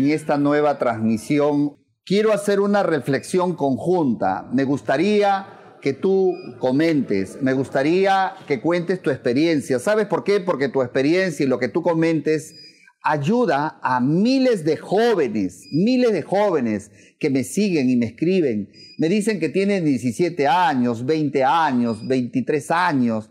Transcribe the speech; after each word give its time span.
en 0.00 0.10
esta 0.10 0.38
nueva 0.38 0.78
transmisión, 0.78 1.76
quiero 2.04 2.32
hacer 2.32 2.60
una 2.60 2.82
reflexión 2.82 3.54
conjunta. 3.54 4.48
Me 4.52 4.64
gustaría 4.64 5.76
que 5.82 5.92
tú 5.92 6.34
comentes, 6.58 7.38
me 7.40 7.52
gustaría 7.52 8.34
que 8.46 8.60
cuentes 8.60 9.00
tu 9.02 9.10
experiencia. 9.10 9.78
¿Sabes 9.78 10.06
por 10.06 10.24
qué? 10.24 10.40
Porque 10.40 10.68
tu 10.68 10.82
experiencia 10.82 11.44
y 11.44 11.48
lo 11.48 11.58
que 11.58 11.68
tú 11.68 11.82
comentes 11.82 12.54
ayuda 13.02 13.78
a 13.82 14.00
miles 14.00 14.64
de 14.64 14.76
jóvenes, 14.76 15.66
miles 15.72 16.12
de 16.12 16.22
jóvenes 16.22 16.90
que 17.18 17.30
me 17.30 17.44
siguen 17.44 17.88
y 17.88 17.96
me 17.96 18.06
escriben. 18.06 18.70
Me 18.98 19.08
dicen 19.08 19.38
que 19.38 19.48
tienen 19.48 19.84
17 19.84 20.46
años, 20.46 21.06
20 21.06 21.44
años, 21.44 22.06
23 22.06 22.70
años. 22.70 23.30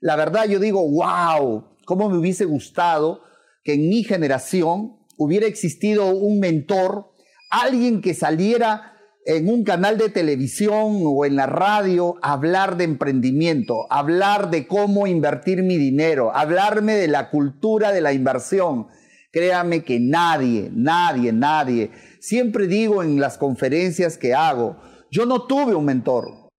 La 0.00 0.16
verdad 0.16 0.46
yo 0.46 0.58
digo, 0.58 0.86
wow, 0.88 1.64
cómo 1.84 2.08
me 2.08 2.18
hubiese 2.18 2.44
gustado 2.46 3.22
que 3.62 3.74
en 3.74 3.88
mi 3.88 4.04
generación 4.04 4.99
hubiera 5.20 5.46
existido 5.46 6.06
un 6.06 6.40
mentor, 6.40 7.12
alguien 7.50 8.00
que 8.00 8.14
saliera 8.14 8.96
en 9.26 9.48
un 9.50 9.64
canal 9.64 9.98
de 9.98 10.08
televisión 10.08 11.02
o 11.04 11.26
en 11.26 11.36
la 11.36 11.44
radio 11.46 12.16
hablar 12.22 12.78
de 12.78 12.84
emprendimiento, 12.84 13.86
hablar 13.90 14.50
de 14.50 14.66
cómo 14.66 15.06
invertir 15.06 15.62
mi 15.62 15.76
dinero, 15.76 16.34
hablarme 16.34 16.94
de 16.94 17.06
la 17.06 17.28
cultura 17.28 17.92
de 17.92 18.00
la 18.00 18.14
inversión, 18.14 18.86
Créame 19.32 19.84
que 19.84 20.00
nadie, 20.00 20.70
nadie, 20.74 21.32
nadie, 21.32 21.92
siempre 22.18 22.66
digo 22.66 23.00
en 23.04 23.20
las 23.20 23.38
conferencias 23.38 24.18
que 24.18 24.34
hago, 24.34 24.76
yo 25.12 25.24
no 25.24 25.42
tuve 25.42 25.76
un 25.76 25.84
mentor, 25.84 26.50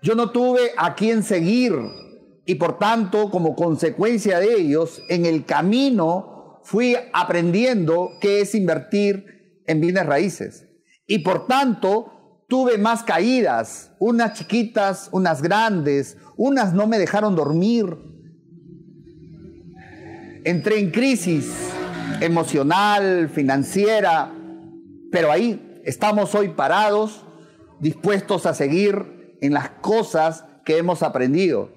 yo 0.00 0.14
no 0.14 0.30
tuve 0.30 0.70
a 0.78 0.94
quien 0.94 1.22
seguir 1.22 1.74
y 2.46 2.54
por 2.54 2.78
tanto, 2.78 3.30
como 3.30 3.54
consecuencia 3.54 4.40
de 4.40 4.54
ellos, 4.54 5.02
en 5.10 5.26
el 5.26 5.44
camino 5.44 6.31
fui 6.62 6.96
aprendiendo 7.12 8.10
qué 8.20 8.40
es 8.40 8.54
invertir 8.54 9.62
en 9.66 9.80
bienes 9.80 10.06
raíces. 10.06 10.68
Y 11.06 11.18
por 11.18 11.46
tanto, 11.46 12.44
tuve 12.48 12.78
más 12.78 13.02
caídas, 13.02 13.92
unas 13.98 14.34
chiquitas, 14.38 15.08
unas 15.12 15.42
grandes, 15.42 16.16
unas 16.36 16.72
no 16.74 16.86
me 16.86 16.98
dejaron 16.98 17.34
dormir. 17.34 17.96
Entré 20.44 20.78
en 20.78 20.90
crisis 20.90 21.52
emocional, 22.20 23.28
financiera, 23.28 24.32
pero 25.10 25.30
ahí 25.30 25.80
estamos 25.84 26.34
hoy 26.34 26.50
parados, 26.50 27.24
dispuestos 27.80 28.46
a 28.46 28.54
seguir 28.54 29.36
en 29.40 29.52
las 29.52 29.70
cosas 29.80 30.44
que 30.64 30.78
hemos 30.78 31.02
aprendido. 31.02 31.72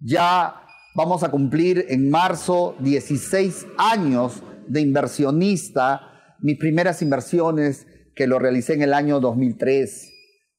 Ya 0.00 0.65
vamos 0.96 1.22
a 1.22 1.30
cumplir 1.30 1.84
en 1.90 2.08
marzo 2.08 2.74
16 2.80 3.66
años 3.76 4.42
de 4.66 4.80
inversionista, 4.80 6.34
mis 6.40 6.58
primeras 6.58 7.02
inversiones 7.02 7.86
que 8.14 8.26
lo 8.26 8.38
realicé 8.38 8.72
en 8.72 8.82
el 8.82 8.94
año 8.94 9.20
2003. 9.20 10.10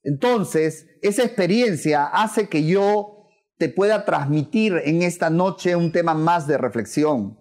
Entonces, 0.03 0.85
esa 1.01 1.23
experiencia 1.23 2.05
hace 2.05 2.47
que 2.49 2.63
yo 2.65 3.29
te 3.57 3.67
pueda 3.67 4.05
transmitir 4.05 4.79
en 4.85 5.01
esta 5.01 5.31
noche 5.31 5.75
un 5.75 5.91
tema 5.91 6.13
más 6.13 6.45
de 6.45 6.59
reflexión. 6.59 7.39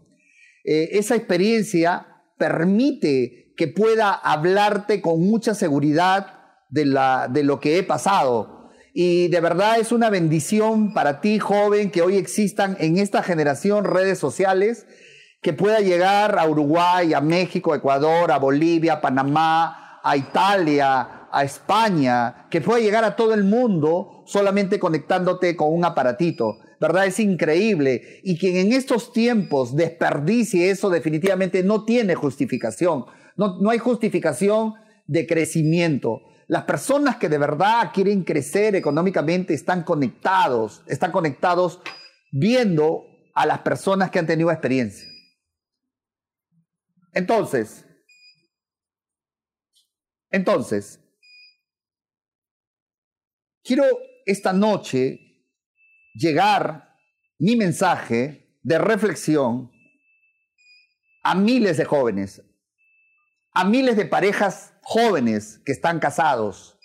Eh, 0.64 0.88
esa 0.92 1.16
experiencia 1.16 2.06
permite 2.38 3.52
que 3.58 3.68
pueda 3.68 4.14
hablarte 4.14 5.02
con 5.02 5.20
mucha 5.20 5.54
seguridad 5.54 6.38
de, 6.70 6.86
la, 6.86 7.28
de 7.30 7.44
lo 7.44 7.60
que 7.60 7.76
he 7.76 7.82
pasado. 7.82 8.55
Y 8.98 9.28
de 9.28 9.40
verdad 9.40 9.78
es 9.78 9.92
una 9.92 10.08
bendición 10.08 10.94
para 10.94 11.20
ti, 11.20 11.38
joven, 11.38 11.90
que 11.90 12.00
hoy 12.00 12.16
existan 12.16 12.78
en 12.80 12.96
esta 12.96 13.22
generación 13.22 13.84
redes 13.84 14.18
sociales, 14.18 14.86
que 15.42 15.52
pueda 15.52 15.80
llegar 15.80 16.38
a 16.38 16.48
Uruguay, 16.48 17.12
a 17.12 17.20
México, 17.20 17.74
a 17.74 17.76
Ecuador, 17.76 18.32
a 18.32 18.38
Bolivia, 18.38 18.94
a 18.94 19.00
Panamá, 19.02 20.00
a 20.02 20.16
Italia, 20.16 21.28
a 21.30 21.44
España, 21.44 22.46
que 22.48 22.62
pueda 22.62 22.80
llegar 22.80 23.04
a 23.04 23.16
todo 23.16 23.34
el 23.34 23.44
mundo 23.44 24.24
solamente 24.24 24.78
conectándote 24.78 25.56
con 25.56 25.74
un 25.74 25.84
aparatito. 25.84 26.56
¿verdad? 26.80 27.04
Es 27.04 27.20
increíble. 27.20 28.20
Y 28.22 28.38
quien 28.38 28.56
en 28.56 28.72
estos 28.72 29.12
tiempos 29.12 29.76
desperdicie 29.76 30.70
eso 30.70 30.88
definitivamente 30.88 31.62
no 31.62 31.84
tiene 31.84 32.14
justificación. 32.14 33.04
No, 33.36 33.60
no 33.60 33.68
hay 33.68 33.78
justificación 33.78 34.72
de 35.06 35.26
crecimiento. 35.26 36.22
Las 36.48 36.64
personas 36.64 37.16
que 37.16 37.28
de 37.28 37.38
verdad 37.38 37.90
quieren 37.92 38.22
crecer 38.22 38.76
económicamente 38.76 39.52
están 39.52 39.82
conectados, 39.82 40.82
están 40.86 41.10
conectados 41.10 41.80
viendo 42.30 43.04
a 43.34 43.46
las 43.46 43.60
personas 43.60 44.10
que 44.10 44.18
han 44.20 44.26
tenido 44.26 44.50
experiencia. 44.50 45.08
Entonces, 47.12 47.84
entonces, 50.30 51.00
quiero 53.64 53.84
esta 54.24 54.52
noche 54.52 55.18
llegar 56.14 56.94
mi 57.38 57.56
mensaje 57.56 58.58
de 58.62 58.78
reflexión 58.78 59.70
a 61.22 61.34
miles 61.34 61.76
de 61.76 61.84
jóvenes, 61.84 62.42
a 63.52 63.64
miles 63.64 63.96
de 63.96 64.06
parejas 64.06 64.74
jóvenes 64.88 65.60
que 65.64 65.72
están 65.72 65.98
casados 65.98 66.78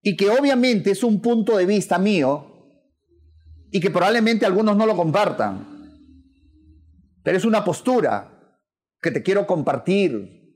y 0.00 0.16
que 0.16 0.30
obviamente 0.30 0.92
es 0.92 1.02
un 1.02 1.20
punto 1.20 1.56
de 1.56 1.66
vista 1.66 1.98
mío 1.98 2.46
y 3.72 3.80
que 3.80 3.90
probablemente 3.90 4.46
algunos 4.46 4.76
no 4.76 4.86
lo 4.86 4.96
compartan, 4.96 5.66
pero 7.24 7.36
es 7.36 7.44
una 7.44 7.64
postura 7.64 8.60
que 9.00 9.10
te 9.10 9.24
quiero 9.24 9.44
compartir. 9.44 10.54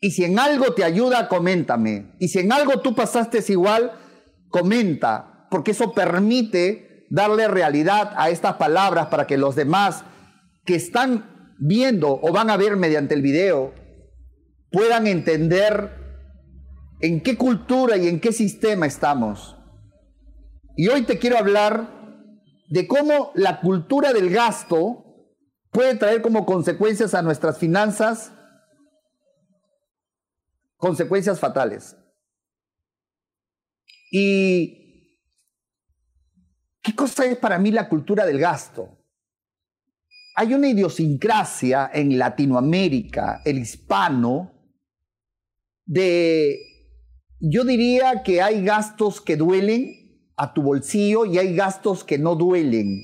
Y 0.00 0.12
si 0.12 0.24
en 0.24 0.38
algo 0.38 0.72
te 0.72 0.82
ayuda, 0.82 1.28
coméntame. 1.28 2.14
Y 2.18 2.28
si 2.28 2.38
en 2.38 2.50
algo 2.50 2.80
tú 2.80 2.94
pasaste 2.94 3.44
igual, 3.52 3.92
comenta 4.48 5.46
porque 5.50 5.72
eso 5.72 5.92
permite 5.92 7.06
darle 7.10 7.48
realidad 7.48 8.14
a 8.16 8.30
estas 8.30 8.54
palabras 8.54 9.08
para 9.08 9.26
que 9.26 9.36
los 9.36 9.56
demás 9.56 10.04
que 10.64 10.76
están 10.76 11.54
viendo 11.58 12.18
o 12.22 12.32
van 12.32 12.48
a 12.48 12.56
ver 12.56 12.76
mediante 12.76 13.14
el 13.14 13.20
video 13.20 13.87
puedan 14.70 15.06
entender 15.06 15.92
en 17.00 17.22
qué 17.22 17.36
cultura 17.36 17.96
y 17.96 18.08
en 18.08 18.20
qué 18.20 18.32
sistema 18.32 18.86
estamos. 18.86 19.56
Y 20.76 20.88
hoy 20.88 21.02
te 21.02 21.18
quiero 21.18 21.38
hablar 21.38 21.88
de 22.68 22.86
cómo 22.86 23.32
la 23.34 23.60
cultura 23.60 24.12
del 24.12 24.30
gasto 24.30 25.04
puede 25.70 25.94
traer 25.96 26.22
como 26.22 26.46
consecuencias 26.46 27.14
a 27.14 27.22
nuestras 27.22 27.58
finanzas 27.58 28.32
consecuencias 30.76 31.40
fatales. 31.40 31.96
Y 34.12 34.78
¿Qué 36.88 36.94
cosa 36.94 37.26
es 37.26 37.36
para 37.36 37.58
mí 37.58 37.70
la 37.70 37.86
cultura 37.86 38.24
del 38.24 38.38
gasto? 38.38 38.96
Hay 40.36 40.54
una 40.54 40.68
idiosincrasia 40.68 41.90
en 41.92 42.18
Latinoamérica, 42.18 43.42
el 43.44 43.58
hispano, 43.58 44.57
de, 45.88 46.60
yo 47.40 47.64
diría 47.64 48.22
que 48.22 48.42
hay 48.42 48.62
gastos 48.62 49.20
que 49.20 49.36
duelen 49.36 49.94
a 50.36 50.52
tu 50.52 50.62
bolsillo 50.62 51.24
y 51.24 51.38
hay 51.38 51.56
gastos 51.56 52.04
que 52.04 52.18
no 52.18 52.36
duelen. 52.36 53.02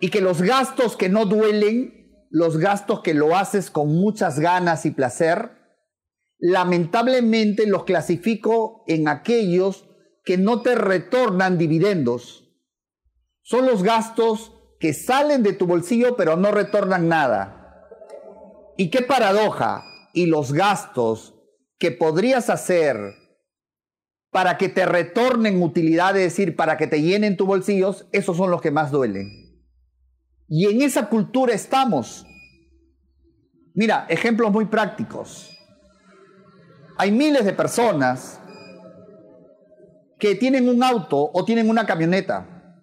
Y 0.00 0.10
que 0.10 0.20
los 0.20 0.40
gastos 0.40 0.96
que 0.96 1.08
no 1.08 1.26
duelen, 1.26 2.26
los 2.30 2.56
gastos 2.56 3.00
que 3.00 3.14
lo 3.14 3.36
haces 3.36 3.70
con 3.70 3.88
muchas 3.88 4.38
ganas 4.38 4.86
y 4.86 4.92
placer, 4.92 5.50
lamentablemente 6.38 7.66
los 7.66 7.84
clasifico 7.84 8.84
en 8.86 9.08
aquellos 9.08 9.88
que 10.24 10.38
no 10.38 10.62
te 10.62 10.76
retornan 10.76 11.58
dividendos. 11.58 12.48
Son 13.42 13.66
los 13.66 13.82
gastos 13.82 14.52
que 14.78 14.94
salen 14.94 15.42
de 15.42 15.52
tu 15.52 15.66
bolsillo 15.66 16.16
pero 16.16 16.36
no 16.36 16.52
retornan 16.52 17.08
nada. 17.08 17.88
Y 18.76 18.90
qué 18.90 19.02
paradoja. 19.02 19.84
Y 20.12 20.26
los 20.26 20.52
gastos 20.52 21.34
que 21.78 21.90
podrías 21.90 22.50
hacer 22.50 22.96
para 24.30 24.56
que 24.56 24.68
te 24.68 24.86
retornen 24.86 25.62
utilidad, 25.62 26.16
es 26.16 26.24
decir, 26.24 26.56
para 26.56 26.76
que 26.76 26.86
te 26.86 27.02
llenen 27.02 27.36
tus 27.36 27.46
bolsillos, 27.46 28.06
esos 28.12 28.36
son 28.36 28.50
los 28.50 28.62
que 28.62 28.70
más 28.70 28.90
duelen. 28.90 29.30
Y 30.48 30.66
en 30.66 30.82
esa 30.82 31.08
cultura 31.08 31.54
estamos. 31.54 32.26
Mira, 33.74 34.06
ejemplos 34.08 34.52
muy 34.52 34.66
prácticos. 34.66 35.50
Hay 36.98 37.10
miles 37.10 37.44
de 37.44 37.52
personas 37.52 38.38
que 40.18 40.34
tienen 40.34 40.68
un 40.68 40.82
auto 40.82 41.30
o 41.32 41.44
tienen 41.44 41.68
una 41.68 41.84
camioneta, 41.84 42.76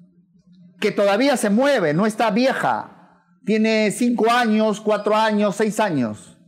que 0.79 0.91
todavía 0.91 1.37
se 1.37 1.49
mueve, 1.49 1.93
no 1.93 2.05
está 2.05 2.31
vieja, 2.31 3.23
tiene 3.45 3.91
cinco 3.91 4.29
años, 4.29 4.81
cuatro 4.81 5.15
años, 5.15 5.55
seis 5.55 5.79
años. 5.79 6.38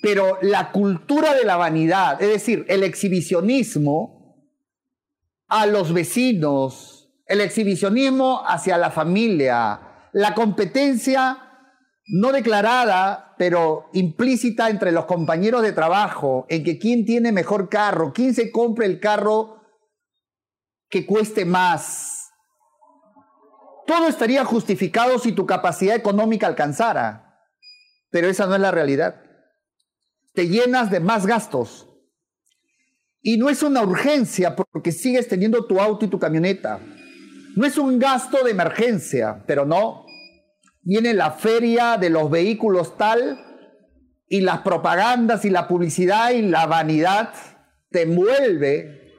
Pero 0.00 0.38
la 0.42 0.72
cultura 0.72 1.34
de 1.34 1.44
la 1.44 1.56
vanidad, 1.56 2.20
es 2.22 2.28
decir, 2.28 2.64
el 2.68 2.82
exhibicionismo 2.82 4.20
a 5.48 5.66
los 5.66 5.92
vecinos, 5.92 7.12
el 7.26 7.40
exhibicionismo 7.40 8.42
hacia 8.46 8.78
la 8.78 8.90
familia, 8.90 10.08
la 10.12 10.34
competencia 10.34 11.50
no 12.06 12.32
declarada, 12.32 13.34
pero 13.38 13.88
implícita 13.92 14.68
entre 14.68 14.90
los 14.90 15.04
compañeros 15.04 15.62
de 15.62 15.72
trabajo, 15.72 16.46
en 16.48 16.64
que 16.64 16.78
quién 16.78 17.04
tiene 17.04 17.30
mejor 17.30 17.68
carro, 17.68 18.12
quién 18.12 18.34
se 18.34 18.50
compra 18.50 18.86
el 18.86 18.98
carro 18.98 19.62
que 20.88 21.06
cueste 21.06 21.44
más. 21.44 22.30
Todo 23.86 24.08
estaría 24.08 24.44
justificado 24.44 25.18
si 25.18 25.32
tu 25.32 25.46
capacidad 25.46 25.94
económica 25.94 26.46
alcanzara, 26.46 27.46
pero 28.10 28.28
esa 28.28 28.46
no 28.46 28.56
es 28.56 28.60
la 28.60 28.72
realidad. 28.72 29.22
Te 30.32 30.48
llenas 30.48 30.90
de 30.90 31.00
más 31.00 31.26
gastos. 31.26 31.88
Y 33.22 33.36
no 33.36 33.50
es 33.50 33.62
una 33.62 33.82
urgencia 33.82 34.56
porque 34.56 34.92
sigues 34.92 35.28
teniendo 35.28 35.66
tu 35.66 35.80
auto 35.80 36.06
y 36.06 36.08
tu 36.08 36.18
camioneta. 36.18 36.80
No 37.56 37.66
es 37.66 37.76
un 37.76 37.98
gasto 37.98 38.44
de 38.44 38.52
emergencia, 38.52 39.44
pero 39.46 39.66
no. 39.66 40.06
Viene 40.82 41.12
la 41.12 41.32
feria 41.32 41.98
de 41.98 42.10
los 42.10 42.30
vehículos 42.30 42.96
tal 42.96 43.38
y 44.28 44.40
las 44.40 44.60
propagandas 44.60 45.44
y 45.44 45.50
la 45.50 45.68
publicidad 45.68 46.30
y 46.30 46.42
la 46.42 46.66
vanidad 46.66 47.34
te 47.90 48.02
envuelve 48.02 49.12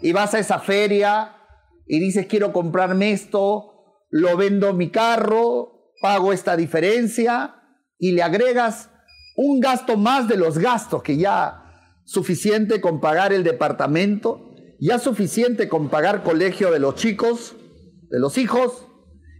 y 0.00 0.12
vas 0.12 0.34
a 0.34 0.38
esa 0.38 0.60
feria 0.60 1.36
y 1.86 1.98
dices 1.98 2.26
quiero 2.26 2.52
comprarme 2.52 3.12
esto, 3.12 4.04
lo 4.08 4.36
vendo 4.36 4.72
mi 4.72 4.90
carro, 4.90 5.90
pago 6.00 6.32
esta 6.32 6.56
diferencia 6.56 7.56
y 7.98 8.12
le 8.12 8.22
agregas 8.22 8.88
un 9.36 9.60
gasto 9.60 9.96
más 9.96 10.28
de 10.28 10.36
los 10.36 10.58
gastos 10.58 11.02
que 11.02 11.16
ya 11.16 11.62
suficiente 12.04 12.80
con 12.80 13.00
pagar 13.00 13.32
el 13.32 13.44
departamento, 13.44 14.50
ya 14.78 14.98
suficiente 14.98 15.68
con 15.68 15.88
pagar 15.88 16.22
colegio 16.22 16.70
de 16.70 16.78
los 16.78 16.96
chicos, 16.96 17.54
de 18.10 18.18
los 18.18 18.36
hijos, 18.38 18.86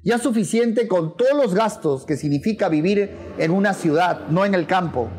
ya 0.04 0.18
suficiente 0.18 0.88
con 0.88 1.16
todos 1.16 1.34
los 1.34 1.54
gastos 1.54 2.06
que 2.06 2.16
significa 2.16 2.68
vivir 2.68 3.10
en 3.38 3.50
una 3.50 3.74
ciudad, 3.74 4.28
no 4.28 4.44
en 4.44 4.54
el 4.54 4.66
campo. 4.66 5.10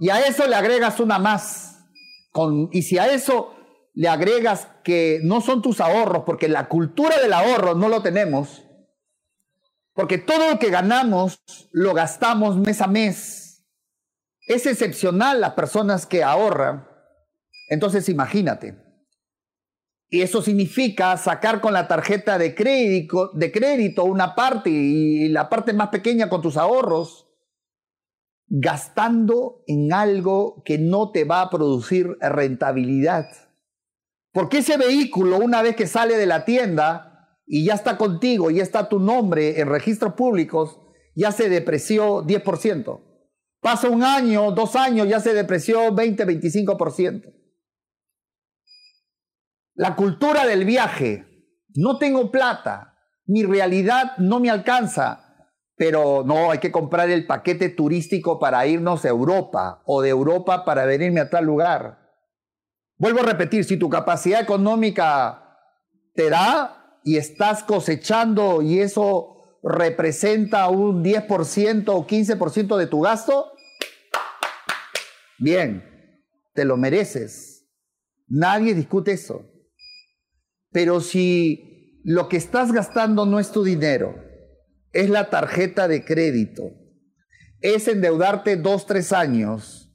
Y 0.00 0.10
a 0.10 0.20
eso 0.26 0.46
le 0.46 0.54
agregas 0.54 1.00
una 1.00 1.18
más. 1.18 1.86
Con, 2.32 2.68
y 2.72 2.82
si 2.82 2.98
a 2.98 3.12
eso 3.12 3.54
le 3.94 4.08
agregas 4.08 4.68
que 4.84 5.20
no 5.24 5.40
son 5.40 5.60
tus 5.60 5.80
ahorros, 5.80 6.22
porque 6.24 6.48
la 6.48 6.68
cultura 6.68 7.18
del 7.18 7.32
ahorro 7.32 7.74
no 7.74 7.88
lo 7.88 8.00
tenemos, 8.00 8.64
porque 9.92 10.18
todo 10.18 10.52
lo 10.52 10.58
que 10.60 10.70
ganamos 10.70 11.40
lo 11.72 11.94
gastamos 11.94 12.56
mes 12.56 12.80
a 12.80 12.86
mes. 12.86 13.37
Es 14.48 14.66
excepcional 14.66 15.40
las 15.40 15.52
personas 15.52 16.06
que 16.06 16.24
ahorran. 16.24 16.88
Entonces 17.68 18.08
imagínate, 18.08 18.76
y 20.10 20.22
eso 20.22 20.40
significa 20.40 21.14
sacar 21.18 21.60
con 21.60 21.74
la 21.74 21.86
tarjeta 21.86 22.38
de 22.38 22.54
crédito, 22.54 24.04
una 24.04 24.34
parte 24.34 24.70
y 24.70 25.28
la 25.28 25.50
parte 25.50 25.74
más 25.74 25.90
pequeña 25.90 26.30
con 26.30 26.40
tus 26.40 26.56
ahorros, 26.56 27.28
gastando 28.46 29.64
en 29.66 29.92
algo 29.92 30.62
que 30.64 30.78
no 30.78 31.10
te 31.10 31.24
va 31.24 31.42
a 31.42 31.50
producir 31.50 32.16
rentabilidad. 32.20 33.26
Porque 34.32 34.58
ese 34.58 34.78
vehículo, 34.78 35.36
una 35.36 35.60
vez 35.60 35.76
que 35.76 35.86
sale 35.86 36.16
de 36.16 36.24
la 36.24 36.46
tienda 36.46 37.36
y 37.46 37.66
ya 37.66 37.74
está 37.74 37.98
contigo, 37.98 38.50
ya 38.50 38.62
está 38.62 38.88
tu 38.88 39.00
nombre 39.00 39.60
en 39.60 39.68
registros 39.68 40.14
públicos, 40.14 40.80
ya 41.14 41.32
se 41.32 41.50
depreció 41.50 42.24
10%. 42.24 43.07
Pasa 43.60 43.88
un 43.88 44.02
año, 44.04 44.52
dos 44.52 44.76
años, 44.76 45.08
ya 45.08 45.20
se 45.20 45.34
depreció 45.34 45.92
20, 45.92 46.26
25%. 46.26 47.34
La 49.74 49.96
cultura 49.96 50.46
del 50.46 50.64
viaje. 50.64 51.24
No 51.74 51.98
tengo 51.98 52.30
plata. 52.30 52.96
Mi 53.26 53.44
realidad 53.44 54.16
no 54.18 54.40
me 54.40 54.50
alcanza. 54.50 55.46
Pero 55.76 56.24
no, 56.24 56.50
hay 56.50 56.58
que 56.58 56.72
comprar 56.72 57.08
el 57.10 57.26
paquete 57.26 57.68
turístico 57.68 58.40
para 58.40 58.66
irnos 58.66 59.04
a 59.04 59.08
Europa 59.08 59.82
o 59.86 60.02
de 60.02 60.08
Europa 60.08 60.64
para 60.64 60.84
venirme 60.84 61.20
a 61.20 61.30
tal 61.30 61.44
lugar. 61.44 61.98
Vuelvo 62.96 63.20
a 63.20 63.26
repetir, 63.26 63.64
si 63.64 63.76
tu 63.76 63.88
capacidad 63.88 64.40
económica 64.40 65.56
te 66.14 66.30
da 66.30 66.98
y 67.04 67.16
estás 67.16 67.62
cosechando 67.62 68.60
y 68.60 68.80
eso 68.80 69.37
representa 69.62 70.68
un 70.68 71.02
10% 71.02 71.88
o 71.88 72.06
15% 72.06 72.76
de 72.76 72.86
tu 72.86 73.00
gasto, 73.00 73.52
bien, 75.38 75.84
te 76.54 76.64
lo 76.64 76.76
mereces. 76.76 77.66
Nadie 78.26 78.74
discute 78.74 79.12
eso. 79.12 79.50
Pero 80.70 81.00
si 81.00 82.00
lo 82.04 82.28
que 82.28 82.36
estás 82.36 82.72
gastando 82.72 83.26
no 83.26 83.38
es 83.38 83.52
tu 83.52 83.64
dinero, 83.64 84.14
es 84.92 85.10
la 85.10 85.30
tarjeta 85.30 85.88
de 85.88 86.04
crédito, 86.04 86.70
es 87.60 87.88
endeudarte 87.88 88.56
dos, 88.56 88.86
tres 88.86 89.12
años, 89.12 89.92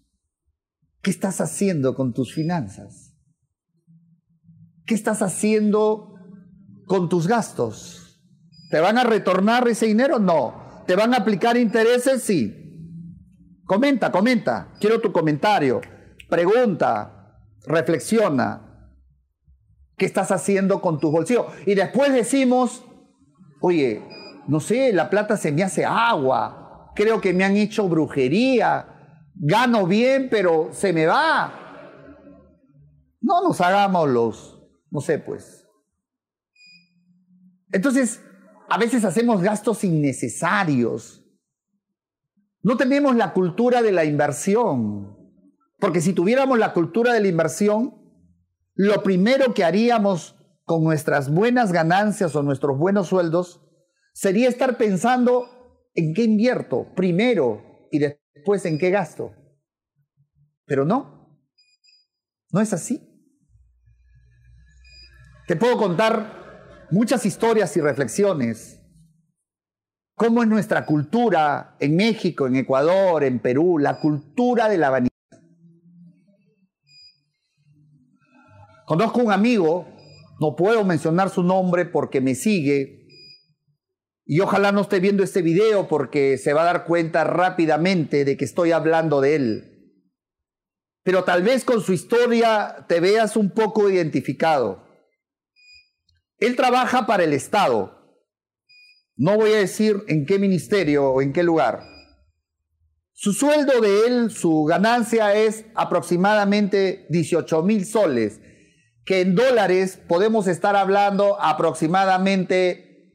¿qué 1.01 1.09
estás 1.09 1.42
haciendo 1.42 1.95
con 1.95 2.13
tus 2.13 2.33
finanzas? 2.33 3.16
¿Qué 4.86 4.95
estás 4.95 5.21
haciendo 5.21 6.16
con 6.88 7.07
tus 7.07 7.27
gastos? 7.27 8.03
¿Te 8.74 8.80
van 8.80 8.98
a 8.98 9.04
retornar 9.04 9.68
ese 9.68 9.86
dinero? 9.86 10.18
No. 10.18 10.81
¿Te 10.88 10.96
van 10.96 11.14
a 11.14 11.18
aplicar 11.18 11.58
intereses? 11.58 12.24
Sí. 12.24 13.62
Comenta, 13.66 14.12
comenta. 14.12 14.74
Quiero 14.80 15.00
tu 15.00 15.12
comentario. 15.12 15.80
Pregunta, 16.28 17.38
reflexiona. 17.68 18.98
¿Qué 19.96 20.08
estás 20.08 20.31
haciendo 20.31 20.81
con 20.81 21.00
tus 21.00 21.12
bolsillos? 21.12 21.46
Y 21.68 21.75
después 21.75 22.12
decimos, 22.14 22.84
oye, 23.62 24.02
no 24.48 24.60
sé, 24.60 24.92
la 24.92 25.08
plata 25.08 25.38
se 25.38 25.52
me 25.52 25.62
hace 25.62 25.86
agua, 25.86 26.94
creo 26.96 27.22
que 27.22 27.31
me 27.31 27.44
han 27.44 27.56
hecho 27.56 27.88
brujería, 27.88 28.88
gano 29.36 29.86
bien, 29.86 30.30
pero 30.31 30.69
se 30.72 30.94
me 30.94 31.06
va. 31.06 31.54
No 33.22 33.44
nos 33.44 33.62
hagamos 33.62 34.10
los, 34.10 34.60
no 34.90 35.00
sé, 35.00 35.19
pues. 35.19 35.64
Entonces, 37.71 38.19
a 38.70 38.78
veces 38.78 39.06
hacemos 39.06 39.42
gastos 39.42 39.84
innecesarios. 39.84 41.26
No 42.62 42.78
tenemos 42.78 43.16
la 43.16 43.34
cultura 43.34 43.82
de 43.82 43.92
la 43.92 44.06
inversión. 44.06 45.18
Porque 45.80 46.02
si 46.02 46.14
tuviéramos 46.14 46.58
la 46.58 46.74
cultura 46.74 47.14
de 47.14 47.20
la 47.20 47.28
inversión, 47.28 47.96
lo 48.76 49.04
primero 49.04 49.54
que 49.54 49.64
haríamos 49.64 50.36
con 50.64 50.84
nuestras 50.84 51.30
buenas 51.30 51.72
ganancias 51.72 52.36
o 52.36 52.44
nuestros 52.44 52.78
buenos 52.78 53.08
sueldos 53.08 53.62
sería 54.14 54.48
estar 54.48 54.78
pensando 54.78 55.90
en 55.94 56.14
qué 56.14 56.24
invierto 56.24 56.88
primero 56.96 57.88
y 57.92 58.00
después 58.00 58.66
en 58.66 58.78
qué 58.78 58.90
gasto. 58.92 59.34
Pero 60.66 60.86
no, 60.86 61.38
no 62.52 62.62
es 62.62 62.72
así. 62.72 63.10
Te 65.48 65.58
puedo 65.58 65.78
contar 65.78 66.43
muchas 66.94 67.26
historias 67.26 67.76
y 67.76 67.81
reflexiones. 67.81 68.80
Cómo 70.16 70.44
es 70.44 70.47
nuestra 70.47 70.85
cultura 70.85 71.76
en 71.80 71.95
México, 71.95 72.45
en 72.45 72.56
Ecuador, 72.56 73.23
en 73.23 73.40
Perú, 73.40 73.80
la 73.80 74.00
cultura 74.00 74.69
de 74.69 74.78
la 74.78 74.92
vanidad. 74.92 75.09
Conozco 78.85 79.21
un 79.21 79.31
amigo, 79.31 79.88
no 80.40 80.56
puedo 80.56 80.83
mencionar 80.83 81.31
su 81.31 81.42
nombre 81.42 81.85
porque 81.85 82.21
me 82.21 82.35
sigue, 82.35 83.07
y 84.26 84.40
ojalá 84.40 84.71
no 84.71 84.81
esté 84.81 85.00
viendo 85.00 85.23
este 85.23 85.42
video 85.42 85.88
porque 85.88 86.38
se 86.38 86.54
va 86.54 86.62
a 86.62 86.66
dar 86.66 86.85
cuenta 86.85 87.23
rápidamente 87.23 88.23
de 88.23 88.38
que 88.38 88.45
estoy 88.45 88.71
hablando 88.71 89.19
de 89.19 89.35
él. 89.35 90.00
Pero 91.04 91.23
tal 91.23 91.42
vez 91.42 91.66
con 91.66 91.81
su 91.81 91.92
historia 91.92 92.85
te 92.88 93.00
veas 93.00 93.35
un 93.35 93.50
poco 93.50 93.90
identificado. 93.90 94.82
Él 96.37 96.56
trabaja 96.56 97.06
para 97.06 97.23
el 97.23 97.33
Estado. 97.33 97.99
No 99.16 99.37
voy 99.37 99.52
a 99.52 99.57
decir 99.57 100.04
en 100.07 100.25
qué 100.25 100.40
ministerio 100.40 101.11
o 101.11 101.21
en 101.21 101.33
qué 101.33 101.44
lugar. 101.44 101.83
Su 103.13 103.31
sueldo 103.31 103.80
de 103.80 104.07
él, 104.07 104.31
su 104.31 104.63
ganancia 104.66 105.35
es 105.35 105.66
aproximadamente 105.75 107.06
18 107.09 107.63
mil 107.63 107.85
soles 107.85 108.42
que 109.06 109.21
en 109.21 109.35
dólares 109.35 109.99
podemos 110.07 110.47
estar 110.47 110.75
hablando 110.75 111.40
aproximadamente 111.40 113.11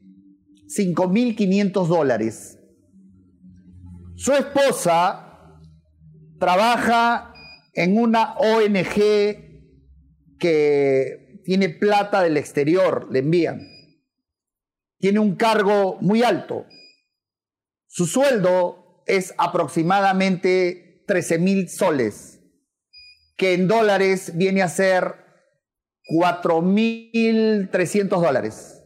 5.500 0.67 1.87
dólares. 1.87 2.59
Su 4.15 4.33
esposa 4.33 5.57
trabaja 6.39 7.33
en 7.73 7.97
una 7.97 8.35
ONG 8.35 8.95
que 10.39 11.18
tiene 11.49 11.69
plata 11.69 12.21
del 12.21 12.37
exterior, 12.37 13.07
le 13.09 13.17
envían. 13.19 13.67
Tiene 14.99 15.17
un 15.17 15.35
cargo 15.35 15.97
muy 15.99 16.21
alto. 16.21 16.67
Su 17.87 18.05
sueldo 18.05 19.01
es 19.07 19.33
aproximadamente 19.35 21.03
13 21.07 21.39
mil 21.39 21.67
soles, 21.67 22.39
que 23.35 23.53
en 23.53 23.67
dólares 23.67 24.33
viene 24.35 24.61
a 24.61 24.67
ser 24.67 25.25
4.300 26.15 28.07
dólares. 28.09 28.83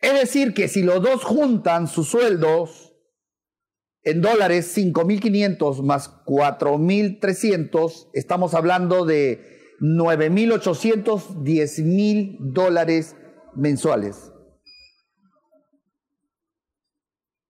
Es 0.00 0.14
decir, 0.14 0.54
que 0.54 0.68
si 0.68 0.82
los 0.82 1.02
dos 1.02 1.24
juntan 1.24 1.88
sus 1.88 2.08
sueldos, 2.08 2.94
en 4.02 4.22
dólares, 4.22 4.74
5.500 4.74 5.82
más 5.82 6.10
4.300, 6.24 8.08
estamos 8.14 8.54
hablando 8.54 9.04
de 9.04 9.53
9.800, 9.84 11.42
10.000 11.42 12.38
dólares 12.40 13.16
mensuales. 13.54 14.32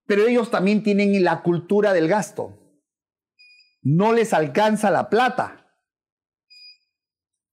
Pero 0.07 0.27
ellos 0.27 0.51
también 0.51 0.83
tienen 0.83 1.23
la 1.23 1.43
cultura 1.43 1.93
del 1.93 2.09
gasto. 2.09 2.59
No 3.83 4.13
les 4.13 4.33
alcanza 4.33 4.91
la 4.91 5.11
plata. 5.11 5.79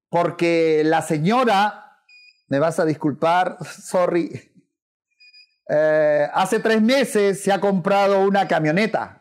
Porque 0.10 0.82
la 0.84 1.04
señora, 1.04 2.00
me 2.48 2.58
vas 2.58 2.80
a 2.80 2.86
disculpar, 2.86 3.58
sorry, 3.64 4.52
eh, 5.70 6.28
hace 6.34 6.60
tres 6.60 6.82
meses 6.82 7.44
se 7.44 7.52
ha 7.52 7.62
comprado 7.62 8.26
una 8.26 8.48
camioneta 8.48 9.21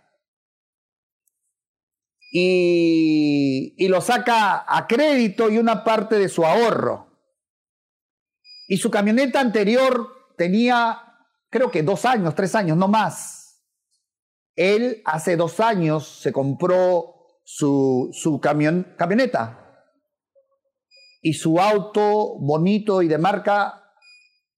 y, 2.31 3.89
lo 3.89 4.01
saca 4.01 4.65
a 4.67 4.87
crédito 4.87 5.51
y 5.51 5.59
una 5.59 5.83
parte 5.83 6.17
de 6.17 6.29
su 6.29 6.45
ahorro. 6.45 7.09
Y 8.69 8.77
su 8.77 8.91
camioneta 8.91 9.41
anterior 9.41 10.09
tenía, 10.37 11.03
creo 11.51 11.71
que 11.71 11.83
dos 11.83 12.05
años, 12.05 12.35
tres 12.37 12.55
años, 12.55 12.77
no 12.77 12.87
más. 12.87 13.65
Él 14.55 15.03
hace 15.05 15.37
dos 15.37 15.59
años 15.59 16.07
se 16.07 16.33
compró 16.33 17.17
su, 17.45 18.11
su 18.13 18.41
camioneta 18.41 19.57
y 21.21 21.35
su 21.35 21.61
auto 21.61 22.39
bonito 22.39 23.03
y 23.03 23.09
de 23.09 23.19
marca 23.19 23.93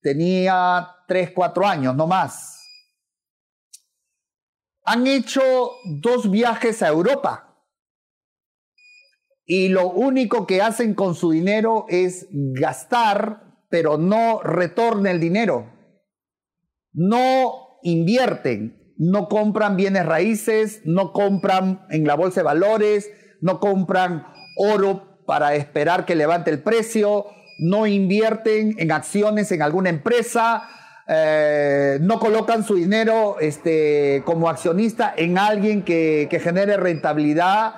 tenía 0.02 0.88
tres, 1.08 1.30
cuatro 1.34 1.66
años, 1.66 1.96
no 1.96 2.06
más. 2.06 2.58
Han 4.84 5.06
hecho 5.06 5.42
dos 6.00 6.30
viajes 6.30 6.82
a 6.82 6.88
Europa 6.88 7.51
y 9.44 9.68
lo 9.68 9.90
único 9.90 10.46
que 10.46 10.62
hacen 10.62 10.94
con 10.94 11.14
su 11.14 11.30
dinero 11.30 11.86
es 11.88 12.26
gastar, 12.30 13.64
pero 13.68 13.98
no 13.98 14.40
retorna 14.42 15.10
el 15.10 15.20
dinero. 15.20 15.72
No 16.92 17.78
invierten, 17.82 18.94
no 18.98 19.28
compran 19.28 19.76
bienes 19.76 20.06
raíces, 20.06 20.82
no 20.84 21.12
compran 21.12 21.86
en 21.90 22.06
la 22.06 22.14
bolsa 22.14 22.40
de 22.40 22.44
valores, 22.44 23.10
no 23.40 23.58
compran 23.60 24.26
oro 24.56 25.24
para 25.26 25.54
esperar 25.54 26.04
que 26.04 26.14
levante 26.14 26.50
el 26.50 26.62
precio, 26.62 27.26
no 27.58 27.86
invierten 27.86 28.74
en 28.78 28.92
acciones 28.92 29.52
en 29.52 29.62
alguna 29.62 29.90
empresa, 29.90 30.68
eh, 31.08 31.98
no 32.00 32.18
colocan 32.18 32.64
su 32.64 32.76
dinero 32.76 33.36
este, 33.40 34.22
como 34.24 34.48
accionista 34.48 35.12
en 35.16 35.38
alguien 35.38 35.82
que, 35.82 36.28
genere 36.42 36.76
rentabilidad, 36.76 37.74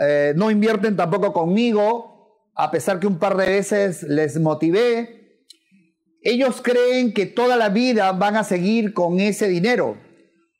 eh, 0.00 0.32
no 0.34 0.50
invierten 0.50 0.96
tampoco 0.96 1.32
conmigo, 1.32 2.50
a 2.54 2.70
pesar 2.70 3.00
que 3.00 3.06
un 3.06 3.18
par 3.18 3.36
de 3.36 3.46
veces 3.46 4.02
les 4.02 4.40
motivé. 4.40 5.44
Ellos 6.22 6.60
creen 6.62 7.12
que 7.12 7.26
toda 7.26 7.56
la 7.56 7.68
vida 7.68 8.12
van 8.12 8.36
a 8.36 8.44
seguir 8.44 8.92
con 8.94 9.20
ese 9.20 9.48
dinero. 9.48 9.98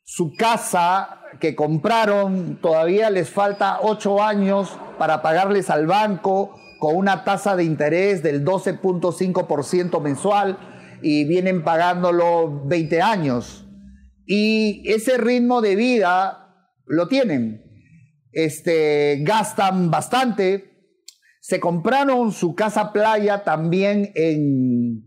Su 0.04 0.35
casa 0.35 1.20
que 1.40 1.54
compraron 1.54 2.61
todavía 2.61 3.11
les 3.11 3.30
falta 3.30 3.78
ocho 3.82 4.23
años 4.23 4.76
para 4.99 5.23
pagarles 5.23 5.70
al 5.70 5.87
banco 5.87 6.54
con 6.78 6.97
una 6.97 7.25
tasa 7.25 7.56
de 7.56 7.64
interés 7.64 8.23
del 8.23 8.44
12.5% 8.44 10.00
mensual 10.00 10.59
y 11.02 11.25
vienen 11.25 11.62
pagándolo 11.62 12.66
20 12.66 13.00
años. 13.00 13.66
Y 14.26 14.82
ese 14.90 15.18
ritmo 15.18 15.61
de 15.61 15.76
vida 15.76 16.54
lo 16.87 17.09
tienen. 17.09 17.70
Este, 18.32 19.18
gastan 19.22 19.90
bastante. 19.90 20.70
Se 21.40 21.58
compraron 21.58 22.32
su 22.32 22.54
casa 22.54 22.92
playa 22.92 23.44
también 23.44 24.12
en, 24.14 25.04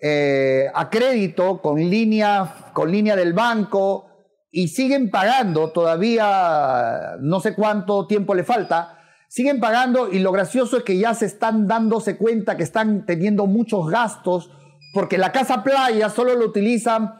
eh, 0.00 0.66
a 0.74 0.90
crédito 0.90 1.60
con 1.60 1.78
línea, 1.78 2.70
con 2.72 2.90
línea 2.90 3.16
del 3.16 3.32
banco 3.32 4.06
y 4.50 4.68
siguen 4.68 5.10
pagando 5.10 5.70
todavía, 5.72 7.16
no 7.20 7.40
sé 7.40 7.54
cuánto 7.54 8.06
tiempo 8.06 8.34
le 8.34 8.44
falta, 8.44 8.98
siguen 9.28 9.60
pagando 9.60 10.10
y 10.10 10.18
lo 10.18 10.32
gracioso 10.32 10.78
es 10.78 10.82
que 10.82 10.98
ya 10.98 11.14
se 11.14 11.26
están 11.26 11.68
dándose 11.68 12.16
cuenta 12.16 12.56
que 12.56 12.64
están 12.64 13.06
teniendo 13.06 13.46
muchos 13.46 13.88
gastos 13.88 14.50
porque 14.92 15.18
la 15.18 15.32
casa 15.32 15.62
playa 15.62 16.08
solo 16.10 16.34
lo 16.34 16.46
utilizan 16.46 17.14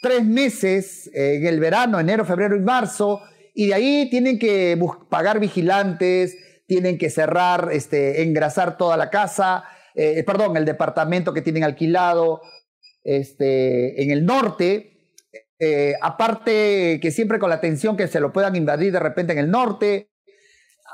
tres 0.00 0.24
meses 0.24 1.10
en 1.12 1.46
el 1.46 1.58
verano, 1.58 1.98
enero, 1.98 2.24
febrero 2.24 2.56
y 2.56 2.60
marzo, 2.60 3.20
y 3.54 3.68
de 3.68 3.74
ahí 3.74 4.10
tienen 4.10 4.38
que 4.38 4.78
pagar 5.08 5.38
vigilantes, 5.38 6.36
tienen 6.66 6.98
que 6.98 7.08
cerrar, 7.08 7.70
este, 7.72 8.22
engrasar 8.22 8.76
toda 8.76 8.96
la 8.96 9.10
casa, 9.10 9.64
eh, 9.94 10.22
perdón, 10.24 10.56
el 10.56 10.64
departamento 10.64 11.32
que 11.32 11.42
tienen 11.42 11.62
alquilado 11.62 12.42
este, 13.04 14.02
en 14.02 14.10
el 14.10 14.26
norte, 14.26 15.12
eh, 15.60 15.94
aparte 16.02 16.98
que 17.00 17.10
siempre 17.12 17.38
con 17.38 17.48
la 17.48 17.56
atención 17.56 17.96
que 17.96 18.08
se 18.08 18.18
lo 18.18 18.32
puedan 18.32 18.56
invadir 18.56 18.92
de 18.92 18.98
repente 18.98 19.32
en 19.32 19.38
el 19.38 19.50
norte, 19.50 20.10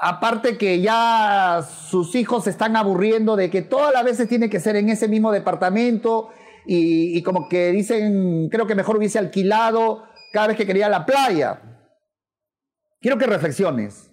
aparte 0.01 0.59
que 0.59 0.81
ya 0.81 1.63
sus 1.63 2.15
hijos 2.15 2.45
se 2.45 2.51
están 2.51 2.77
aburriendo 2.77 3.37
de 3.37 3.49
que 3.49 3.63
todas 3.63 3.93
las 3.93 4.05
veces 4.05 4.29
tiene 4.29 4.51
que 4.51 4.61
ser 4.61 4.77
en 4.77 4.89
ese 4.89 5.09
mismo 5.09 5.33
departamento 5.33 6.29
y, 6.67 7.21
como 7.23 7.49
que 7.49 7.73
dicen, 7.73 8.49
creo 8.49 8.67
que 8.67 8.75
mejor 8.75 8.99
hubiese 8.99 9.19
alquilado 9.19 10.05
cada 10.33 10.49
vez 10.49 10.57
que 10.57 10.67
quería 10.67 10.89
la 10.89 11.05
playa. 11.07 11.70
Quiero 13.01 13.17
que 13.17 13.27
reflexiones. 13.27 14.11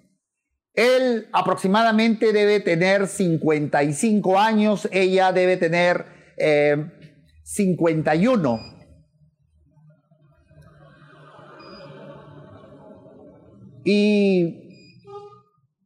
Él 0.74 1.28
aproximadamente 1.34 2.32
debe 2.32 2.60
tener 2.62 3.08
55 3.08 4.40
años, 4.40 4.88
ella 4.92 5.34
debe 5.34 5.58
tener 5.58 6.06
51. 7.44 8.60
Eh, 13.84 13.84
y 13.84 14.68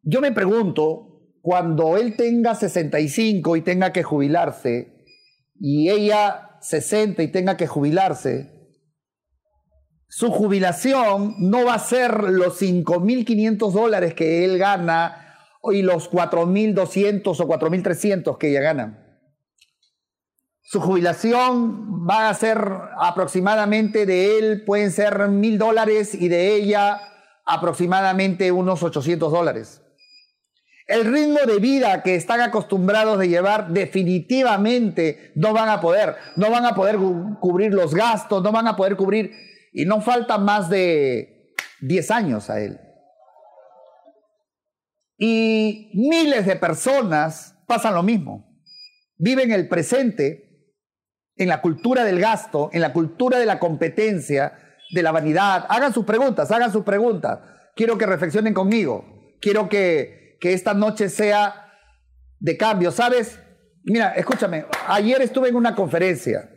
yo 0.04 0.22
me 0.22 0.32
pregunto, 0.32 1.12
cuando 1.42 1.98
él 1.98 2.16
tenga 2.16 2.54
65 2.54 3.56
y 3.56 3.62
tenga 3.62 3.94
que 3.94 4.04
jubilarse, 4.04 5.06
y 5.60 5.90
ella 5.90 6.58
60 6.62 7.24
y 7.24 7.28
tenga 7.30 7.58
que 7.58 7.66
jubilarse, 7.66 8.61
su 10.14 10.30
jubilación 10.30 11.36
no 11.38 11.64
va 11.64 11.76
a 11.76 11.80
ser 11.80 12.32
los 12.32 12.62
5.500 12.62 13.72
dólares 13.72 14.14
que 14.14 14.44
él 14.44 14.58
gana 14.58 15.38
y 15.72 15.84
los 15.84 16.12
4.200 16.12 17.28
o 17.28 17.48
4.300 17.48 18.38
que 18.38 18.50
ella 18.50 18.60
gana. 18.60 19.08
Su 20.64 20.82
jubilación 20.82 22.06
va 22.06 22.28
a 22.28 22.34
ser 22.34 22.62
aproximadamente 23.00 24.06
de 24.06 24.38
él, 24.38 24.66
pueden 24.66 24.92
ser 24.92 25.14
1.000 25.14 25.58
dólares 25.58 26.14
y 26.14 26.28
de 26.28 26.56
ella 26.56 27.00
aproximadamente 27.46 28.52
unos 28.52 28.84
800 28.84 29.32
dólares. 29.32 29.82
El 30.88 31.06
ritmo 31.06 31.40
de 31.48 31.60
vida 31.60 32.04
que 32.04 32.16
están 32.16 32.42
acostumbrados 32.42 33.18
de 33.18 33.30
llevar 33.30 33.70
definitivamente 33.70 35.32
no 35.36 35.54
van 35.54 35.70
a 35.70 35.80
poder, 35.80 36.18
no 36.36 36.52
van 36.52 36.66
a 36.66 36.76
poder 36.76 36.98
cubrir 37.40 37.74
los 37.74 37.96
gastos, 37.96 38.44
no 38.44 38.52
van 38.52 38.68
a 38.68 38.76
poder 38.76 38.98
cubrir, 38.98 39.51
y 39.72 39.86
no 39.86 40.02
falta 40.02 40.38
más 40.38 40.70
de 40.70 41.54
10 41.82 42.12
años 42.12 42.50
a 42.50 42.60
él. 42.62 42.80
Y 45.18 45.92
miles 45.94 46.46
de 46.46 46.56
personas 46.56 47.56
pasan 47.68 47.94
lo 47.94 48.04
mismo. 48.04 48.60
Viven 49.18 49.52
el 49.52 49.68
presente 49.68 50.74
en 51.36 51.48
la 51.48 51.62
cultura 51.62 52.04
del 52.04 52.20
gasto, 52.20 52.70
en 52.74 52.82
la 52.82 52.92
cultura 52.92 53.38
de 53.40 53.46
la 53.46 53.60
competencia, 53.60 54.58
de 54.94 55.04
la 55.04 55.12
vanidad. 55.12 55.66
Hagan 55.70 55.94
sus 55.94 56.06
preguntas, 56.06 56.52
hagan 56.52 56.72
sus 56.72 56.84
preguntas. 56.84 57.40
Quiero 57.76 57.98
que 57.98 58.06
reflexionen 58.06 58.54
conmigo. 58.54 59.06
Quiero 59.40 59.70
que 59.70 60.22
que 60.42 60.54
esta 60.54 60.74
noche 60.74 61.08
sea 61.08 61.72
de 62.40 62.58
cambio, 62.58 62.92
¿sabes? 62.92 63.40
Mira, 63.84 64.14
escúchame, 64.16 64.66
ayer 64.88 65.22
estuve 65.22 65.50
en 65.50 65.56
una 65.56 65.76
conferencia 65.76 66.50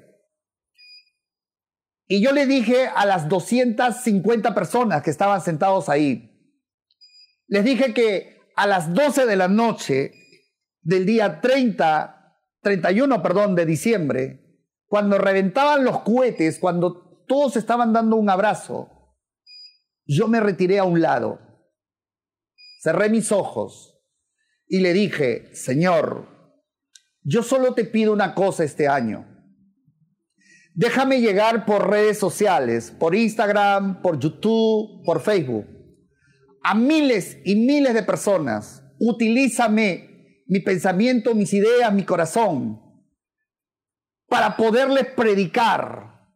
y 2.07 2.23
yo 2.23 2.33
le 2.33 2.47
dije 2.47 2.87
a 2.95 3.07
las 3.07 3.29
250 3.29 4.55
personas 4.55 5.03
que 5.03 5.11
estaban 5.11 5.41
sentados 5.41 5.89
ahí, 5.89 6.31
les 7.47 7.65
dije 7.65 7.93
que 7.95 8.41
a 8.57 8.67
las 8.67 8.93
12 8.93 9.27
de 9.27 9.37
la 9.37 9.49
noche 9.49 10.13
del 10.83 11.07
día 11.07 11.41
30, 11.41 12.39
31, 12.63 13.23
perdón, 13.23 13.55
de 13.55 13.67
diciembre, 13.67 14.41
cuando 14.87 15.19
reventaban 15.19 15.85
los 15.85 16.01
cohetes, 16.01 16.59
cuando 16.59 17.25
todos 17.27 17.57
estaban 17.57 17.93
dando 17.93 18.17
un 18.17 18.31
abrazo, 18.31 19.17
yo 20.07 20.29
me 20.29 20.41
retiré 20.41 20.79
a 20.79 20.85
un 20.85 21.01
lado 21.01 21.45
cerré 22.85 23.09
mis 23.09 23.33
ojos 23.33 23.99
y 24.67 24.81
le 24.81 24.93
dije, 24.93 25.55
Señor, 25.55 26.29
yo 27.23 27.43
solo 27.43 27.73
te 27.73 27.87
pido 27.87 28.13
una 28.13 28.35
cosa 28.35 28.63
este 28.63 28.89
año. 28.89 29.34
Déjame 30.77 31.21
llegar 31.21 31.67
por 31.67 31.89
redes 31.89 32.19
sociales, 32.19 32.91
por 32.91 33.15
Instagram, 33.15 34.03
por 34.03 34.19
YouTube, 34.19 35.05
por 35.05 35.21
Facebook, 35.21 35.67
a 36.65 36.75
miles 36.75 37.39
y 37.45 37.55
miles 37.55 37.95
de 37.95 38.03
personas. 38.03 38.83
Utilízame 38.99 40.43
mi 40.49 40.59
pensamiento, 40.59 41.33
mis 41.37 41.53
ideas, 41.53 41.95
mi 41.95 42.05
corazón, 42.05 42.81
para 44.29 44.57
poderles 44.57 45.07
predicar 45.15 46.29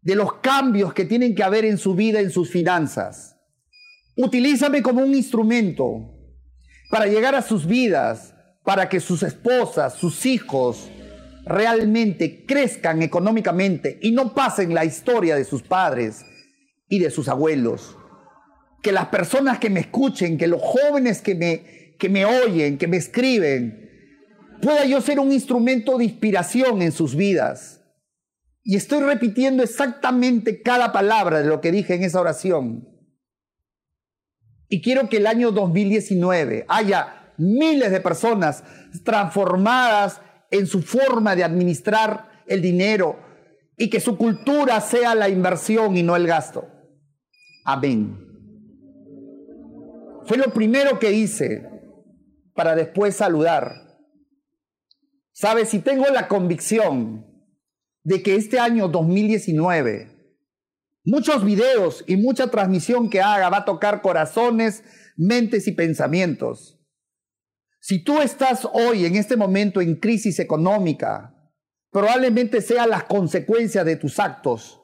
de 0.00 0.16
los 0.16 0.34
cambios 0.34 0.92
que 0.92 1.04
tienen 1.04 1.36
que 1.36 1.44
haber 1.44 1.64
en 1.64 1.78
su 1.78 1.94
vida, 1.94 2.18
en 2.18 2.32
sus 2.32 2.50
finanzas. 2.50 3.36
Utilízame 4.16 4.82
como 4.82 5.02
un 5.02 5.14
instrumento 5.14 6.12
para 6.90 7.06
llegar 7.06 7.36
a 7.36 7.42
sus 7.42 7.66
vidas, 7.66 8.34
para 8.64 8.88
que 8.88 8.98
sus 8.98 9.22
esposas, 9.22 9.94
sus 9.94 10.26
hijos, 10.26 10.90
realmente 11.46 12.44
crezcan 12.44 13.02
económicamente 13.02 13.98
y 14.02 14.10
no 14.10 14.34
pasen 14.34 14.74
la 14.74 14.84
historia 14.84 15.36
de 15.36 15.44
sus 15.44 15.62
padres 15.62 16.26
y 16.88 16.98
de 16.98 17.10
sus 17.10 17.28
abuelos. 17.28 17.96
Que 18.82 18.92
las 18.92 19.06
personas 19.06 19.58
que 19.58 19.70
me 19.70 19.80
escuchen, 19.80 20.36
que 20.36 20.48
los 20.48 20.60
jóvenes 20.60 21.22
que 21.22 21.34
me, 21.34 21.94
que 21.98 22.08
me 22.08 22.24
oyen, 22.24 22.78
que 22.78 22.88
me 22.88 22.96
escriben, 22.96 23.86
pueda 24.60 24.84
yo 24.86 25.00
ser 25.00 25.20
un 25.20 25.32
instrumento 25.32 25.96
de 25.98 26.04
inspiración 26.04 26.82
en 26.82 26.92
sus 26.92 27.14
vidas. 27.14 27.80
Y 28.64 28.74
estoy 28.74 29.00
repitiendo 29.00 29.62
exactamente 29.62 30.62
cada 30.62 30.92
palabra 30.92 31.40
de 31.40 31.48
lo 31.48 31.60
que 31.60 31.70
dije 31.70 31.94
en 31.94 32.02
esa 32.02 32.20
oración. 32.20 32.88
Y 34.68 34.82
quiero 34.82 35.08
que 35.08 35.18
el 35.18 35.28
año 35.28 35.52
2019 35.52 36.64
haya 36.68 37.32
miles 37.38 37.92
de 37.92 38.00
personas 38.00 38.64
transformadas 39.04 40.20
en 40.50 40.66
su 40.66 40.82
forma 40.82 41.36
de 41.36 41.44
administrar 41.44 42.42
el 42.46 42.62
dinero 42.62 43.18
y 43.76 43.90
que 43.90 44.00
su 44.00 44.16
cultura 44.16 44.80
sea 44.80 45.14
la 45.14 45.28
inversión 45.28 45.96
y 45.96 46.02
no 46.02 46.16
el 46.16 46.26
gasto. 46.26 46.68
Amén. 47.64 48.22
Fue 50.24 50.36
lo 50.36 50.52
primero 50.52 50.98
que 50.98 51.12
hice 51.12 51.68
para 52.54 52.74
después 52.74 53.16
saludar. 53.16 53.72
Sabes, 55.32 55.68
si 55.68 55.80
tengo 55.80 56.06
la 56.06 56.28
convicción 56.28 57.26
de 58.02 58.22
que 58.22 58.36
este 58.36 58.58
año 58.58 58.88
2019 58.88 60.16
Muchos 61.08 61.44
videos 61.44 62.02
y 62.08 62.16
mucha 62.16 62.48
transmisión 62.48 63.08
que 63.08 63.20
haga 63.20 63.48
va 63.48 63.58
a 63.58 63.64
tocar 63.64 64.02
corazones, 64.02 64.82
mentes 65.16 65.68
y 65.68 65.72
pensamientos. 65.72 66.75
Si 67.86 68.02
tú 68.02 68.20
estás 68.20 68.68
hoy 68.72 69.06
en 69.06 69.14
este 69.14 69.36
momento 69.36 69.80
en 69.80 69.94
crisis 70.00 70.40
económica, 70.40 71.32
probablemente 71.92 72.60
sea 72.60 72.84
las 72.84 73.04
consecuencias 73.04 73.86
de 73.86 73.94
tus 73.94 74.18
actos. 74.18 74.80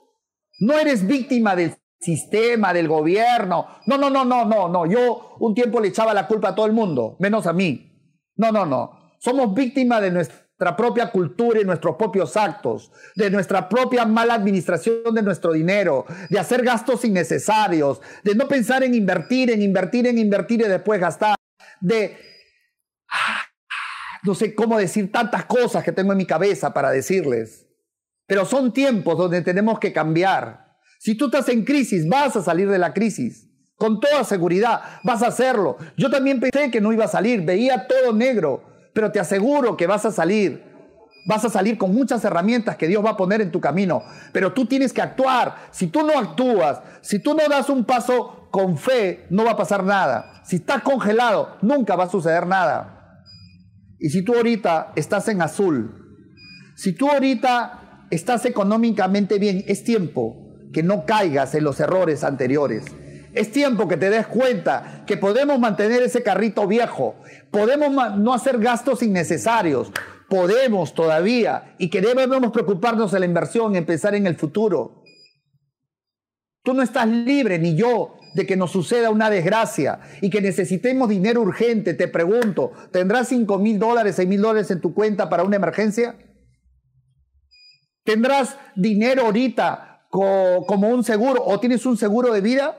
No 0.60 0.78
eres 0.78 1.04
víctima 1.04 1.56
del 1.56 1.74
sistema, 1.98 2.72
del 2.72 2.86
gobierno. 2.86 3.66
No, 3.86 3.98
no, 3.98 4.08
no, 4.08 4.24
no, 4.24 4.44
no, 4.44 4.68
no. 4.68 4.86
Yo 4.86 5.34
un 5.40 5.52
tiempo 5.52 5.80
le 5.80 5.88
echaba 5.88 6.14
la 6.14 6.28
culpa 6.28 6.50
a 6.50 6.54
todo 6.54 6.64
el 6.66 6.74
mundo, 6.74 7.16
menos 7.18 7.48
a 7.48 7.52
mí. 7.52 7.92
No, 8.36 8.52
no, 8.52 8.64
no. 8.66 9.16
Somos 9.18 9.52
víctimas 9.52 10.00
de 10.00 10.12
nuestra 10.12 10.76
propia 10.76 11.10
cultura 11.10 11.60
y 11.60 11.64
nuestros 11.64 11.96
propios 11.96 12.36
actos, 12.36 12.92
de 13.16 13.30
nuestra 13.30 13.68
propia 13.68 14.06
mala 14.06 14.34
administración 14.34 15.12
de 15.12 15.22
nuestro 15.22 15.52
dinero, 15.52 16.06
de 16.30 16.38
hacer 16.38 16.62
gastos 16.62 17.04
innecesarios, 17.04 18.00
de 18.22 18.36
no 18.36 18.46
pensar 18.46 18.84
en 18.84 18.94
invertir, 18.94 19.50
en 19.50 19.60
invertir, 19.60 20.06
en 20.06 20.18
invertir 20.18 20.60
y 20.60 20.68
después 20.68 21.00
gastar, 21.00 21.34
de 21.80 22.30
no 24.22 24.34
sé 24.34 24.54
cómo 24.54 24.78
decir 24.78 25.10
tantas 25.10 25.44
cosas 25.46 25.84
que 25.84 25.92
tengo 25.92 26.12
en 26.12 26.18
mi 26.18 26.26
cabeza 26.26 26.72
para 26.72 26.90
decirles. 26.90 27.66
Pero 28.26 28.44
son 28.44 28.72
tiempos 28.72 29.18
donde 29.18 29.42
tenemos 29.42 29.78
que 29.78 29.92
cambiar. 29.92 30.76
Si 30.98 31.16
tú 31.16 31.26
estás 31.26 31.48
en 31.48 31.64
crisis, 31.64 32.08
vas 32.08 32.36
a 32.36 32.42
salir 32.42 32.68
de 32.68 32.78
la 32.78 32.94
crisis. 32.94 33.48
Con 33.76 33.98
toda 33.98 34.22
seguridad, 34.24 34.80
vas 35.02 35.22
a 35.22 35.28
hacerlo. 35.28 35.76
Yo 35.96 36.10
también 36.10 36.38
pensé 36.38 36.70
que 36.70 36.80
no 36.80 36.92
iba 36.92 37.06
a 37.06 37.08
salir, 37.08 37.42
veía 37.42 37.88
todo 37.88 38.12
negro 38.12 38.72
pero 38.92 39.10
te 39.10 39.20
aseguro 39.20 39.76
que 39.76 39.86
vas 39.86 40.04
a 40.04 40.10
salir. 40.10 40.70
Vas 41.24 41.44
a 41.44 41.50
salir 41.50 41.78
con 41.78 41.94
muchas 41.94 42.24
herramientas 42.24 42.76
que 42.76 42.88
Dios 42.88 43.04
va 43.04 43.10
a 43.10 43.16
poner 43.16 43.40
en 43.40 43.52
tu 43.52 43.60
camino, 43.60 44.02
pero 44.32 44.52
tú 44.52 44.66
tienes 44.66 44.92
que 44.92 45.02
actuar. 45.02 45.68
Si 45.70 45.86
tú 45.86 46.04
no 46.04 46.18
actúas, 46.18 46.80
si 47.00 47.20
tú 47.20 47.34
no 47.34 47.48
das 47.48 47.68
un 47.68 47.84
paso 47.84 48.48
con 48.50 48.76
fe, 48.76 49.26
no 49.30 49.44
va 49.44 49.52
a 49.52 49.56
pasar 49.56 49.84
nada. 49.84 50.42
Si 50.44 50.56
estás 50.56 50.82
congelado, 50.82 51.58
nunca 51.62 51.94
va 51.94 52.04
a 52.04 52.10
suceder 52.10 52.46
nada. 52.46 53.01
Y 54.02 54.10
si 54.10 54.22
tú 54.22 54.34
ahorita 54.34 54.92
estás 54.96 55.28
en 55.28 55.40
azul, 55.42 55.94
si 56.74 56.92
tú 56.92 57.08
ahorita 57.08 58.08
estás 58.10 58.44
económicamente 58.46 59.38
bien, 59.38 59.62
es 59.68 59.84
tiempo 59.84 60.56
que 60.72 60.82
no 60.82 61.06
caigas 61.06 61.54
en 61.54 61.62
los 61.62 61.78
errores 61.78 62.24
anteriores. 62.24 62.84
Es 63.32 63.52
tiempo 63.52 63.86
que 63.86 63.96
te 63.96 64.10
des 64.10 64.26
cuenta 64.26 65.04
que 65.06 65.16
podemos 65.16 65.60
mantener 65.60 66.02
ese 66.02 66.24
carrito 66.24 66.66
viejo, 66.66 67.14
podemos 67.52 68.18
no 68.18 68.34
hacer 68.34 68.58
gastos 68.58 69.04
innecesarios, 69.04 69.92
podemos 70.28 70.94
todavía 70.94 71.76
y 71.78 71.88
que 71.88 72.00
debemos 72.00 72.50
preocuparnos 72.50 73.12
de 73.12 73.20
la 73.20 73.26
inversión, 73.26 73.76
en 73.76 73.86
pensar 73.86 74.16
en 74.16 74.26
el 74.26 74.34
futuro. 74.34 75.04
Tú 76.64 76.74
no 76.74 76.82
estás 76.82 77.06
libre, 77.06 77.56
ni 77.60 77.76
yo, 77.76 78.16
de 78.34 78.46
que 78.46 78.56
nos 78.56 78.70
suceda 78.70 79.10
una 79.10 79.30
desgracia 79.30 80.00
y 80.20 80.30
que 80.30 80.40
necesitemos 80.40 81.08
dinero 81.08 81.40
urgente. 81.40 81.94
Te 81.94 82.08
pregunto, 82.08 82.72
¿tendrás 82.90 83.28
5 83.28 83.58
mil 83.58 83.78
dólares, 83.78 84.16
6 84.16 84.28
mil 84.28 84.40
dólares 84.40 84.70
en 84.70 84.80
tu 84.80 84.94
cuenta 84.94 85.28
para 85.28 85.44
una 85.44 85.56
emergencia? 85.56 86.16
¿Tendrás 88.04 88.56
dinero 88.74 89.26
ahorita 89.26 90.06
como 90.10 90.88
un 90.88 91.04
seguro 91.04 91.42
o 91.44 91.60
tienes 91.60 91.86
un 91.86 91.96
seguro 91.96 92.32
de 92.32 92.40
vida? 92.40 92.78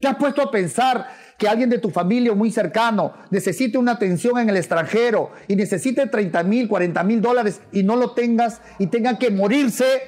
¿Te 0.00 0.08
has 0.08 0.16
puesto 0.16 0.42
a 0.42 0.50
pensar 0.50 1.06
que 1.38 1.48
alguien 1.48 1.70
de 1.70 1.78
tu 1.78 1.90
familia 1.90 2.34
muy 2.34 2.50
cercano 2.50 3.14
necesite 3.30 3.78
una 3.78 3.92
atención 3.92 4.38
en 4.38 4.50
el 4.50 4.56
extranjero 4.56 5.30
y 5.46 5.56
necesite 5.56 6.06
30 6.06 6.42
mil, 6.42 6.68
40 6.68 7.02
mil 7.04 7.20
dólares 7.20 7.60
y 7.72 7.82
no 7.82 7.96
lo 7.96 8.12
tengas 8.12 8.60
y 8.78 8.88
tenga 8.88 9.18
que 9.18 9.30
morirse, 9.30 10.02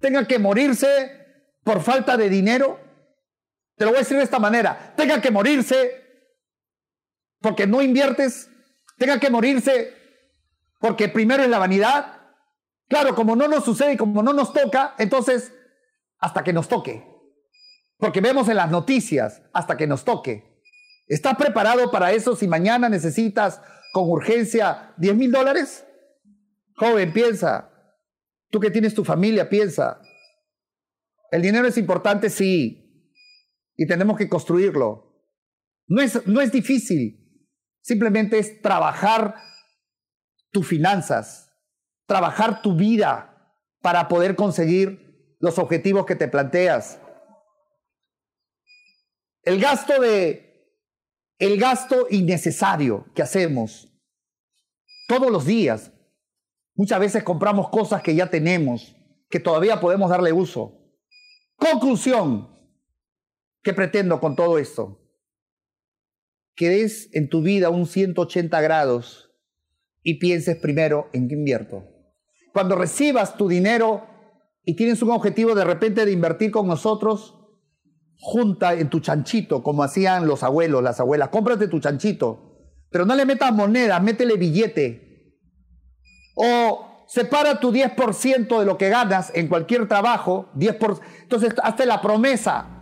tenga 0.00 0.26
que 0.26 0.38
morirse 0.38 0.86
por 1.64 1.82
falta 1.82 2.16
de 2.16 2.28
dinero? 2.28 2.85
Te 3.76 3.84
lo 3.84 3.90
voy 3.90 3.98
a 3.98 4.00
decir 4.00 4.16
de 4.16 4.22
esta 4.22 4.38
manera, 4.38 4.94
tenga 4.96 5.20
que 5.20 5.30
morirse 5.30 6.02
porque 7.40 7.66
no 7.66 7.82
inviertes, 7.82 8.50
tenga 8.96 9.20
que 9.20 9.30
morirse 9.30 9.94
porque 10.80 11.08
primero 11.08 11.42
es 11.42 11.48
la 11.50 11.58
vanidad. 11.58 12.20
Claro, 12.88 13.14
como 13.14 13.36
no 13.36 13.48
nos 13.48 13.64
sucede 13.64 13.94
y 13.94 13.96
como 13.96 14.22
no 14.22 14.32
nos 14.32 14.52
toca, 14.52 14.94
entonces 14.98 15.52
hasta 16.18 16.42
que 16.42 16.52
nos 16.52 16.68
toque. 16.68 17.06
Porque 17.98 18.20
vemos 18.20 18.48
en 18.48 18.56
las 18.56 18.70
noticias 18.70 19.42
hasta 19.52 19.76
que 19.76 19.86
nos 19.86 20.04
toque. 20.04 20.62
¿Estás 21.06 21.36
preparado 21.36 21.90
para 21.90 22.12
eso 22.12 22.34
si 22.34 22.48
mañana 22.48 22.88
necesitas 22.88 23.60
con 23.92 24.08
urgencia 24.10 24.94
10 24.96 25.16
mil 25.16 25.32
dólares? 25.32 25.84
Joven, 26.76 27.12
piensa. 27.12 27.70
Tú 28.50 28.60
que 28.60 28.70
tienes 28.70 28.94
tu 28.94 29.04
familia, 29.04 29.48
piensa. 29.48 30.00
El 31.30 31.42
dinero 31.42 31.66
es 31.66 31.78
importante, 31.78 32.30
sí. 32.30 32.85
Y 33.76 33.86
tenemos 33.86 34.16
que 34.16 34.28
construirlo. 34.28 35.06
No 35.86 36.02
es, 36.02 36.26
no 36.26 36.40
es 36.40 36.50
difícil. 36.50 37.22
Simplemente 37.82 38.38
es 38.38 38.60
trabajar 38.60 39.36
tus 40.50 40.66
finanzas, 40.66 41.52
trabajar 42.06 42.62
tu 42.62 42.74
vida 42.74 43.54
para 43.82 44.08
poder 44.08 44.34
conseguir 44.34 45.36
los 45.38 45.58
objetivos 45.58 46.06
que 46.06 46.16
te 46.16 46.28
planteas. 46.28 46.98
El 49.42 49.60
gasto 49.60 50.00
de, 50.00 50.82
el 51.38 51.60
gasto 51.60 52.06
innecesario 52.10 53.06
que 53.14 53.22
hacemos 53.22 53.88
todos 55.06 55.30
los 55.30 55.44
días. 55.46 55.92
Muchas 56.74 57.00
veces 57.00 57.22
compramos 57.22 57.68
cosas 57.68 58.02
que 58.02 58.14
ya 58.14 58.28
tenemos, 58.28 58.96
que 59.30 59.40
todavía 59.40 59.80
podemos 59.80 60.10
darle 60.10 60.32
uso. 60.32 60.72
Conclusión. 61.56 62.55
¿Qué 63.66 63.74
pretendo 63.74 64.20
con 64.20 64.36
todo 64.36 64.58
esto? 64.58 65.00
Que 66.54 66.68
des 66.68 67.10
en 67.14 67.28
tu 67.28 67.42
vida 67.42 67.68
un 67.68 67.86
180 67.86 68.60
grados 68.60 69.32
y 70.04 70.20
pienses 70.20 70.56
primero 70.56 71.10
en 71.12 71.26
qué 71.26 71.34
invierto. 71.34 71.82
Cuando 72.52 72.76
recibas 72.76 73.36
tu 73.36 73.48
dinero 73.48 74.06
y 74.64 74.76
tienes 74.76 75.02
un 75.02 75.10
objetivo 75.10 75.56
de 75.56 75.64
repente 75.64 76.06
de 76.06 76.12
invertir 76.12 76.52
con 76.52 76.68
nosotros, 76.68 77.34
junta 78.20 78.74
en 78.74 78.88
tu 78.88 79.00
chanchito, 79.00 79.64
como 79.64 79.82
hacían 79.82 80.28
los 80.28 80.44
abuelos, 80.44 80.80
las 80.80 81.00
abuelas, 81.00 81.30
cómprate 81.30 81.66
tu 81.66 81.80
chanchito, 81.80 82.70
pero 82.88 83.04
no 83.04 83.16
le 83.16 83.26
metas 83.26 83.52
moneda, 83.52 83.98
métele 83.98 84.36
billete. 84.36 85.40
O 86.36 87.04
separa 87.08 87.58
tu 87.58 87.72
10% 87.72 88.60
de 88.60 88.64
lo 88.64 88.78
que 88.78 88.90
ganas 88.90 89.32
en 89.34 89.48
cualquier 89.48 89.88
trabajo, 89.88 90.52
10%, 90.54 91.00
entonces 91.22 91.52
hazte 91.64 91.84
la 91.84 92.00
promesa, 92.00 92.75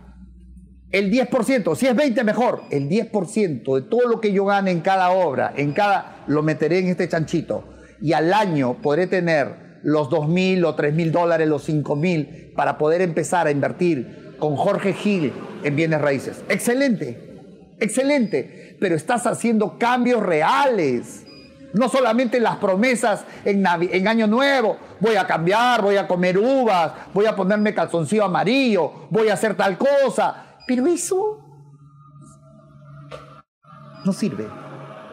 el 0.97 1.11
10%, 1.11 1.75
si 1.75 1.87
es 1.87 1.93
20 1.93 2.23
mejor, 2.23 2.61
el 2.69 2.87
10% 2.87 3.75
de 3.75 3.81
todo 3.81 4.07
lo 4.07 4.21
que 4.21 4.31
yo 4.31 4.45
gane 4.45 4.71
en 4.71 4.79
cada 4.79 5.09
obra, 5.09 5.51
en 5.57 5.73
cada, 5.73 6.23
lo 6.27 6.41
meteré 6.41 6.79
en 6.79 6.87
este 6.87 7.09
chanchito. 7.09 7.65
Y 8.01 8.13
al 8.13 8.33
año 8.33 8.77
podré 8.81 9.05
tener 9.05 9.79
los 9.83 10.09
dos 10.09 10.29
mil 10.29 10.63
o 10.63 10.73
tres 10.73 10.93
mil 10.93 11.11
dólares, 11.11 11.49
los 11.49 11.65
cinco 11.65 11.97
mil, 11.97 12.53
para 12.55 12.77
poder 12.77 13.01
empezar 13.01 13.45
a 13.45 13.51
invertir 13.51 14.35
con 14.39 14.55
Jorge 14.55 14.93
Gil 14.93 15.33
en 15.65 15.75
bienes 15.75 15.99
raíces. 15.99 16.45
Excelente, 16.47 17.41
excelente, 17.81 18.77
pero 18.79 18.95
estás 18.95 19.27
haciendo 19.27 19.77
cambios 19.77 20.23
reales. 20.23 21.25
No 21.73 21.89
solamente 21.89 22.39
las 22.39 22.55
promesas 22.55 23.25
en, 23.43 23.65
en, 23.91 24.07
Año 24.07 24.27
Nuevo, 24.27 24.77
voy 25.01 25.17
a 25.17 25.27
cambiar, 25.27 25.81
voy 25.81 25.97
a 25.97 26.07
comer 26.07 26.37
uvas, 26.37 26.93
voy 27.13 27.25
a 27.25 27.35
ponerme 27.35 27.73
calzoncillo 27.73 28.23
amarillo, 28.23 29.07
voy 29.09 29.27
a 29.27 29.33
hacer 29.33 29.55
tal 29.55 29.77
cosa. 29.77 30.54
Pero 30.67 30.87
eso 30.87 31.45
no 34.05 34.13
sirve. 34.13 34.47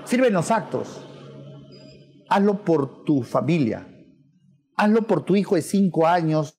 Sirven 0.04 0.32
los 0.32 0.50
actos. 0.50 1.08
Hazlo 2.28 2.64
por 2.64 3.04
tu 3.04 3.22
familia. 3.22 3.86
Hazlo 4.76 5.06
por 5.06 5.24
tu 5.24 5.36
hijo 5.36 5.54
de 5.54 5.62
cinco 5.62 6.06
años, 6.06 6.58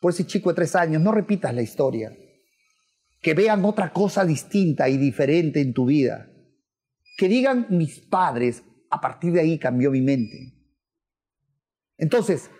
por 0.00 0.12
ese 0.12 0.26
chico 0.26 0.50
de 0.50 0.56
tres 0.56 0.74
años. 0.76 1.02
No 1.02 1.12
repitas 1.12 1.54
la 1.54 1.62
historia. 1.62 2.16
Que 3.20 3.34
vean 3.34 3.64
otra 3.64 3.92
cosa 3.92 4.24
distinta 4.24 4.88
y 4.88 4.96
diferente 4.96 5.60
en 5.60 5.72
tu 5.72 5.86
vida. 5.86 6.30
Que 7.16 7.28
digan 7.28 7.66
mis 7.70 8.00
padres 8.00 8.62
a 8.90 9.00
partir 9.00 9.32
de 9.32 9.40
ahí 9.40 9.58
cambió 9.58 9.90
mi 9.90 10.00
mente. 10.00 10.54
Entonces, 11.96 12.50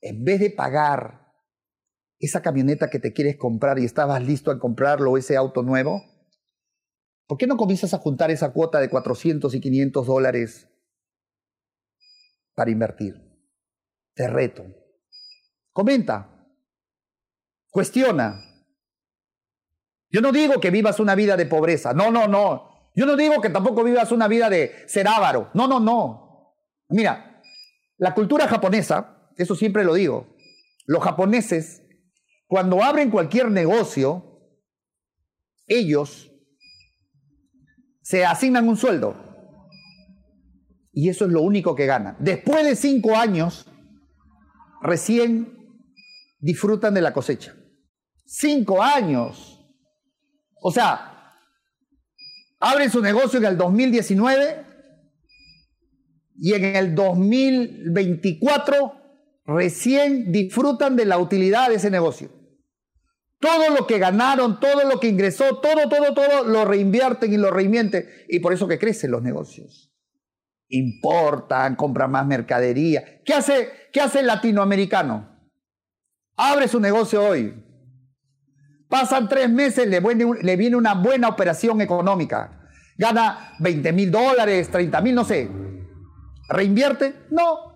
en 0.00 0.24
vez 0.24 0.40
de 0.40 0.50
pagar 0.50 1.29
esa 2.20 2.42
camioneta 2.42 2.90
que 2.90 2.98
te 2.98 3.12
quieres 3.12 3.36
comprar 3.36 3.78
y 3.78 3.84
estabas 3.84 4.22
listo 4.22 4.50
a 4.50 4.58
comprarlo, 4.58 5.16
ese 5.16 5.36
auto 5.36 5.62
nuevo, 5.62 6.04
¿por 7.26 7.38
qué 7.38 7.46
no 7.46 7.56
comienzas 7.56 7.94
a 7.94 7.98
juntar 7.98 8.30
esa 8.30 8.52
cuota 8.52 8.78
de 8.78 8.90
400 8.90 9.54
y 9.54 9.60
500 9.60 10.06
dólares 10.06 10.68
para 12.54 12.70
invertir? 12.70 13.14
Te 14.14 14.28
reto. 14.28 14.64
Comenta. 15.72 16.46
Cuestiona. 17.70 18.42
Yo 20.10 20.20
no 20.20 20.30
digo 20.30 20.60
que 20.60 20.70
vivas 20.70 21.00
una 21.00 21.14
vida 21.14 21.36
de 21.36 21.46
pobreza. 21.46 21.94
No, 21.94 22.10
no, 22.10 22.28
no. 22.28 22.90
Yo 22.94 23.06
no 23.06 23.16
digo 23.16 23.40
que 23.40 23.48
tampoco 23.48 23.82
vivas 23.82 24.12
una 24.12 24.28
vida 24.28 24.50
de 24.50 24.72
ser 24.86 25.08
avaro. 25.08 25.50
No, 25.54 25.66
no, 25.66 25.80
no. 25.80 26.56
Mira, 26.88 27.40
la 27.96 28.14
cultura 28.14 28.46
japonesa, 28.48 29.30
eso 29.36 29.54
siempre 29.54 29.84
lo 29.84 29.94
digo, 29.94 30.36
los 30.86 31.02
japoneses, 31.02 31.82
cuando 32.50 32.82
abren 32.82 33.12
cualquier 33.12 33.48
negocio, 33.48 34.24
ellos 35.68 36.32
se 38.02 38.26
asignan 38.26 38.68
un 38.68 38.76
sueldo. 38.76 39.14
Y 40.90 41.10
eso 41.10 41.26
es 41.26 41.30
lo 41.30 41.42
único 41.42 41.76
que 41.76 41.86
ganan. 41.86 42.16
Después 42.18 42.64
de 42.64 42.74
cinco 42.74 43.14
años, 43.14 43.68
recién 44.82 45.56
disfrutan 46.40 46.92
de 46.92 47.02
la 47.02 47.12
cosecha. 47.12 47.54
Cinco 48.26 48.82
años. 48.82 49.64
O 50.60 50.72
sea, 50.72 51.30
abren 52.58 52.90
su 52.90 53.00
negocio 53.00 53.38
en 53.38 53.44
el 53.44 53.56
2019 53.56 54.66
y 56.40 56.54
en 56.54 56.64
el 56.64 56.96
2024 56.96 58.94
recién 59.44 60.32
disfrutan 60.32 60.96
de 60.96 61.04
la 61.04 61.18
utilidad 61.18 61.68
de 61.68 61.76
ese 61.76 61.92
negocio. 61.92 62.39
Todo 63.40 63.70
lo 63.70 63.86
que 63.86 63.98
ganaron, 63.98 64.60
todo 64.60 64.84
lo 64.84 65.00
que 65.00 65.08
ingresó, 65.08 65.60
todo, 65.60 65.88
todo, 65.88 66.12
todo, 66.12 66.44
lo 66.44 66.66
reinvierten 66.66 67.32
y 67.32 67.38
lo 67.38 67.50
reinvierten. 67.50 68.06
Y 68.28 68.40
por 68.40 68.52
eso 68.52 68.68
que 68.68 68.78
crecen 68.78 69.10
los 69.10 69.22
negocios. 69.22 69.90
Importan, 70.68 71.74
compran 71.74 72.10
más 72.10 72.26
mercadería. 72.26 73.22
¿Qué 73.24 73.32
hace, 73.32 73.70
qué 73.92 74.02
hace 74.02 74.20
el 74.20 74.26
latinoamericano? 74.26 75.40
Abre 76.36 76.68
su 76.68 76.80
negocio 76.80 77.26
hoy. 77.26 77.54
Pasan 78.88 79.28
tres 79.28 79.48
meses, 79.48 79.86
le, 79.88 80.00
le 80.42 80.56
viene 80.56 80.76
una 80.76 80.94
buena 80.94 81.28
operación 81.28 81.80
económica. 81.80 82.68
Gana 82.98 83.54
20 83.60 83.92
mil 83.92 84.10
dólares, 84.10 84.68
30 84.70 85.00
mil, 85.00 85.14
no 85.14 85.24
sé. 85.24 85.50
¿Reinvierte? 86.48 87.14
No. 87.30 87.70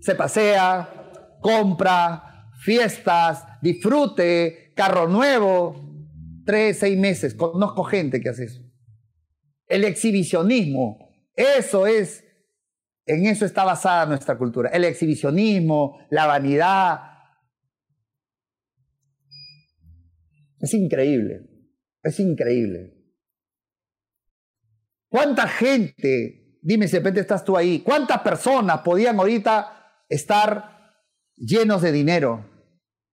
Se 0.00 0.14
pasea, 0.14 0.88
compra, 1.40 2.50
fiestas, 2.60 3.44
disfrute, 3.72 4.72
carro 4.74 5.08
nuevo. 5.08 5.82
Tres, 6.44 6.78
seis 6.78 6.98
meses. 6.98 7.34
Conozco 7.34 7.84
gente 7.84 8.20
que 8.20 8.28
hace 8.28 8.44
eso. 8.44 8.62
El 9.66 9.84
exhibicionismo. 9.84 10.98
Eso 11.34 11.86
es, 11.86 12.24
en 13.04 13.26
eso 13.26 13.44
está 13.44 13.64
basada 13.64 14.06
nuestra 14.06 14.38
cultura. 14.38 14.70
El 14.70 14.84
exhibicionismo, 14.84 15.98
la 16.10 16.26
vanidad, 16.26 17.16
Es 20.60 20.74
increíble, 20.74 21.42
es 22.02 22.18
increíble. 22.18 22.92
¿Cuánta 25.08 25.46
gente, 25.46 26.58
dime 26.62 26.88
si 26.88 26.94
de 26.94 26.98
repente 26.98 27.20
estás 27.20 27.44
tú 27.44 27.56
ahí, 27.56 27.80
cuántas 27.80 28.20
personas 28.22 28.80
podían 28.80 29.18
ahorita 29.18 30.02
estar 30.08 30.96
llenos 31.36 31.82
de 31.82 31.92
dinero, 31.92 32.55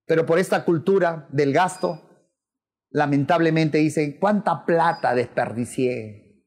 pero 0.05 0.25
por 0.25 0.39
esta 0.39 0.65
cultura 0.65 1.27
del 1.31 1.53
gasto, 1.53 2.01
lamentablemente 2.89 3.77
dicen, 3.77 4.17
¿cuánta 4.19 4.65
plata 4.65 5.15
desperdicié? 5.15 6.45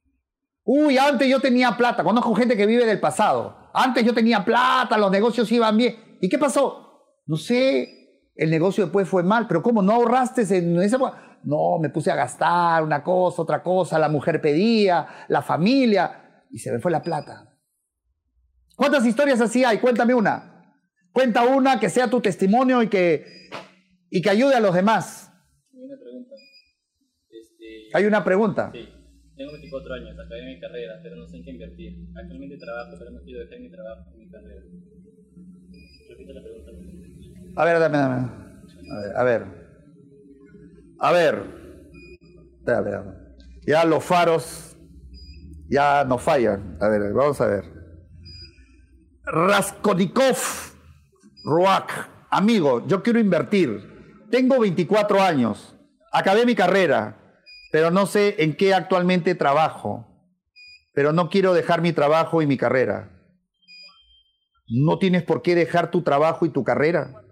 Uy, 0.64 0.98
antes 0.98 1.28
yo 1.28 1.40
tenía 1.40 1.76
plata, 1.76 2.02
conozco 2.02 2.34
gente 2.34 2.56
que 2.56 2.66
vive 2.66 2.84
del 2.84 3.00
pasado, 3.00 3.70
antes 3.72 4.04
yo 4.04 4.14
tenía 4.14 4.44
plata, 4.44 4.98
los 4.98 5.10
negocios 5.10 5.50
iban 5.52 5.76
bien. 5.76 6.18
¿Y 6.20 6.28
qué 6.28 6.38
pasó? 6.38 7.12
No 7.26 7.36
sé, 7.36 8.32
el 8.34 8.50
negocio 8.50 8.84
después 8.84 9.08
fue 9.08 9.22
mal, 9.22 9.46
pero 9.46 9.62
¿cómo 9.62 9.82
no 9.82 9.92
ahorraste 9.92 10.42
en. 10.56 10.74
No, 11.44 11.78
me 11.80 11.90
puse 11.90 12.10
a 12.10 12.16
gastar 12.16 12.82
una 12.82 13.04
cosa, 13.04 13.42
otra 13.42 13.62
cosa, 13.62 13.98
la 13.98 14.08
mujer 14.08 14.40
pedía, 14.40 15.06
la 15.28 15.42
familia, 15.42 16.44
y 16.50 16.58
se 16.58 16.72
me 16.72 16.80
fue 16.80 16.90
la 16.90 17.02
plata. 17.02 17.56
¿Cuántas 18.74 19.06
historias 19.06 19.40
así 19.40 19.64
hay? 19.64 19.78
Cuéntame 19.78 20.14
una. 20.14 20.55
Cuenta 21.16 21.46
una 21.46 21.80
que 21.80 21.88
sea 21.88 22.10
tu 22.10 22.20
testimonio 22.20 22.82
y 22.82 22.88
que, 22.88 23.48
y 24.10 24.20
que 24.20 24.28
ayude 24.28 24.54
a 24.54 24.60
los 24.60 24.74
demás. 24.74 25.32
Hay 25.72 25.80
una 25.82 25.96
pregunta. 25.98 26.34
Este, 27.30 27.88
hay 27.94 28.04
una 28.04 28.22
pregunta. 28.22 28.70
Sí. 28.74 28.86
Tengo 29.34 29.52
24 29.52 29.94
años, 29.94 30.10
acabé 30.10 30.44
mi 30.44 30.60
carrera, 30.60 31.00
pero 31.02 31.16
no 31.16 31.26
sé 31.26 31.38
en 31.38 31.44
qué 31.44 31.50
invertir. 31.52 31.96
Actualmente 32.14 32.58
trabajo, 32.58 32.96
pero 32.98 33.12
no 33.12 33.22
quiero 33.22 33.40
dejar 33.40 33.60
mi 33.60 33.70
trabajo, 33.70 34.10
mi 34.14 34.28
carrera. 34.28 34.60
Repito 36.10 36.32
la 36.34 36.42
pregunta. 36.42 36.70
A 37.56 37.64
ver, 37.64 37.78
dame, 37.78 37.96
dame. 37.96 38.30
A 39.16 39.24
ver. 39.24 39.46
A 40.98 41.12
ver. 41.12 41.42
A 42.66 42.80
ver. 42.82 43.02
Ya 43.66 43.86
los 43.86 44.04
faros 44.04 44.76
ya 45.70 46.04
no 46.04 46.18
fallan. 46.18 46.76
A 46.78 46.88
ver, 46.88 47.10
vamos 47.14 47.40
a 47.40 47.46
ver. 47.46 47.64
Raskolnikov 49.24 50.65
Ruak. 51.46 52.10
Amigo, 52.28 52.84
yo 52.88 53.04
quiero 53.04 53.20
invertir. 53.20 54.26
Tengo 54.32 54.58
24 54.58 55.22
años. 55.22 55.76
Acabé 56.12 56.44
mi 56.44 56.56
carrera, 56.56 57.40
pero 57.70 57.92
no 57.92 58.06
sé 58.06 58.42
en 58.42 58.56
qué 58.56 58.74
actualmente 58.74 59.36
trabajo. 59.36 60.08
Pero 60.92 61.12
no 61.12 61.30
quiero 61.30 61.54
dejar 61.54 61.82
mi 61.82 61.92
trabajo 61.92 62.42
y 62.42 62.48
mi 62.48 62.56
carrera. 62.56 63.12
No 64.66 64.98
tienes 64.98 65.22
por 65.22 65.42
qué 65.42 65.54
dejar 65.54 65.92
tu 65.92 66.02
trabajo 66.02 66.46
y 66.46 66.50
tu 66.50 66.64
carrera. 66.64 67.22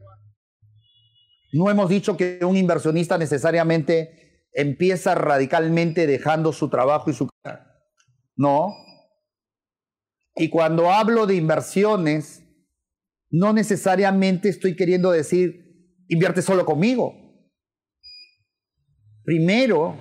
No 1.53 1.69
hemos 1.69 1.89
dicho 1.89 2.17
que 2.17 2.39
un 2.45 2.57
inversionista 2.57 3.19
necesariamente 3.19 4.47
empieza 4.53 5.17
radicalmente 5.17 6.07
dejando 6.07 6.53
su 6.53 6.69
trabajo 6.69 7.11
y 7.11 7.15
su 7.15 7.29
carrera. 7.43 7.83
No. 8.37 8.77
Y 10.37 10.51
cuando 10.51 10.93
hablo 10.93 11.27
de 11.27 11.35
inversiones, 11.35 12.44
no 13.35 13.53
necesariamente 13.53 14.49
estoy 14.49 14.77
queriendo 14.77 15.11
decir, 15.11 15.91
invierte 16.07 16.41
solo 16.41 16.65
conmigo. 16.65 17.17
Primero, 19.25 19.97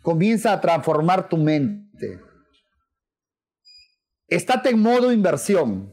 comienza 0.00 0.52
a 0.52 0.60
transformar 0.60 1.28
tu 1.28 1.38
mente. 1.38 2.20
Estate 4.28 4.70
en 4.70 4.78
modo 4.78 5.12
inversión. 5.12 5.92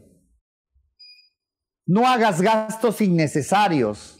No 1.86 2.06
hagas 2.06 2.40
gastos 2.40 3.00
innecesarios. 3.00 4.16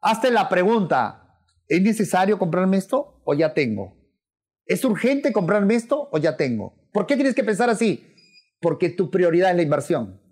Hazte 0.00 0.32
la 0.32 0.48
pregunta, 0.48 1.38
¿es 1.68 1.80
necesario 1.80 2.36
comprarme 2.36 2.78
esto 2.78 3.22
o 3.24 3.32
ya 3.32 3.54
tengo? 3.54 3.96
¿Es 4.66 4.84
urgente 4.84 5.32
comprarme 5.32 5.76
esto 5.76 6.08
o 6.10 6.18
ya 6.18 6.36
tengo? 6.36 6.74
¿Por 6.92 7.06
qué 7.06 7.14
tienes 7.14 7.36
que 7.36 7.44
pensar 7.44 7.70
así? 7.70 8.12
Porque 8.60 8.88
tu 8.90 9.08
prioridad 9.08 9.52
es 9.52 9.56
la 9.56 9.62
inversión. 9.62 10.23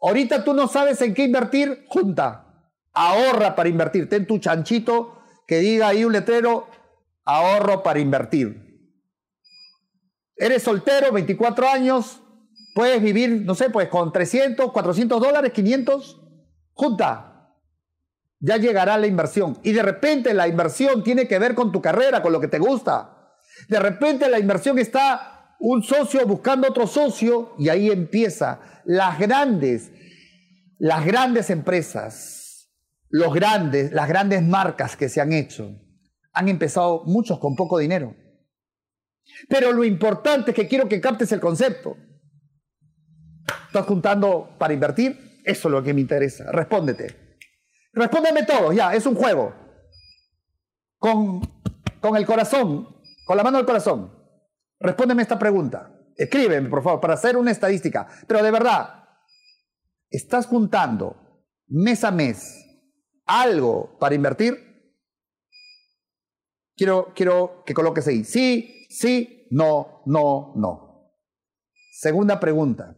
Ahorita 0.00 0.44
tú 0.44 0.54
no 0.54 0.66
sabes 0.66 1.00
en 1.02 1.14
qué 1.14 1.24
invertir, 1.24 1.84
junta, 1.88 2.72
ahorra 2.92 3.54
para 3.54 3.68
invertir. 3.68 4.08
Ten 4.08 4.26
tu 4.26 4.38
chanchito 4.38 5.18
que 5.46 5.58
diga 5.58 5.88
ahí 5.88 6.04
un 6.04 6.12
letrero, 6.12 6.68
ahorro 7.24 7.82
para 7.82 7.98
invertir. 7.98 8.70
Eres 10.36 10.62
soltero, 10.62 11.12
24 11.12 11.68
años, 11.68 12.22
puedes 12.74 13.02
vivir, 13.02 13.42
no 13.44 13.54
sé, 13.54 13.68
pues 13.68 13.88
con 13.88 14.10
300, 14.10 14.72
400 14.72 15.20
dólares, 15.20 15.52
500, 15.52 16.20
junta. 16.72 17.56
Ya 18.38 18.56
llegará 18.56 18.96
la 18.96 19.06
inversión. 19.06 19.58
Y 19.62 19.72
de 19.72 19.82
repente 19.82 20.32
la 20.32 20.48
inversión 20.48 21.04
tiene 21.04 21.28
que 21.28 21.38
ver 21.38 21.54
con 21.54 21.72
tu 21.72 21.82
carrera, 21.82 22.22
con 22.22 22.32
lo 22.32 22.40
que 22.40 22.48
te 22.48 22.58
gusta. 22.58 23.34
De 23.68 23.78
repente 23.78 24.30
la 24.30 24.38
inversión 24.38 24.78
está 24.78 25.39
un 25.60 25.82
socio 25.82 26.26
buscando 26.26 26.68
otro 26.68 26.86
socio 26.86 27.54
y 27.58 27.68
ahí 27.68 27.90
empieza. 27.90 28.60
Las 28.84 29.18
grandes, 29.18 29.92
las 30.78 31.04
grandes 31.04 31.50
empresas, 31.50 32.70
los 33.10 33.32
grandes, 33.32 33.92
las 33.92 34.08
grandes 34.08 34.42
marcas 34.42 34.96
que 34.96 35.08
se 35.08 35.20
han 35.20 35.32
hecho, 35.32 35.78
han 36.32 36.48
empezado 36.48 37.04
muchos 37.04 37.38
con 37.38 37.54
poco 37.54 37.78
dinero. 37.78 38.16
Pero 39.48 39.72
lo 39.72 39.84
importante 39.84 40.50
es 40.50 40.54
que 40.54 40.66
quiero 40.66 40.88
que 40.88 41.00
captes 41.00 41.30
el 41.32 41.40
concepto. 41.40 41.96
¿Estás 43.66 43.86
juntando 43.86 44.56
para 44.58 44.72
invertir? 44.72 45.42
Eso 45.44 45.68
es 45.68 45.72
lo 45.72 45.82
que 45.82 45.92
me 45.92 46.00
interesa. 46.00 46.50
Respóndete. 46.50 47.38
Respóndeme 47.92 48.44
todos, 48.44 48.74
ya, 48.74 48.94
es 48.94 49.04
un 49.04 49.14
juego. 49.14 49.54
Con, 50.98 51.40
con 52.00 52.16
el 52.16 52.24
corazón, 52.24 52.88
con 53.26 53.36
la 53.36 53.42
mano 53.42 53.58
del 53.58 53.66
corazón. 53.66 54.19
Respóndeme 54.80 55.22
esta 55.22 55.38
pregunta. 55.38 55.94
Escríbeme, 56.16 56.68
por 56.68 56.82
favor, 56.82 57.00
para 57.00 57.14
hacer 57.14 57.36
una 57.36 57.50
estadística. 57.50 58.08
Pero 58.26 58.42
de 58.42 58.50
verdad, 58.50 59.04
¿estás 60.08 60.46
juntando 60.46 61.44
mes 61.68 62.02
a 62.02 62.10
mes 62.10 62.64
algo 63.26 63.98
para 63.98 64.14
invertir? 64.14 64.70
Quiero, 66.76 67.12
quiero 67.14 67.62
que 67.64 67.74
coloques 67.74 68.08
ahí. 68.08 68.24
Sí, 68.24 68.86
sí, 68.88 69.46
no, 69.50 70.02
no, 70.06 70.54
no. 70.56 71.12
Segunda 71.92 72.40
pregunta. 72.40 72.96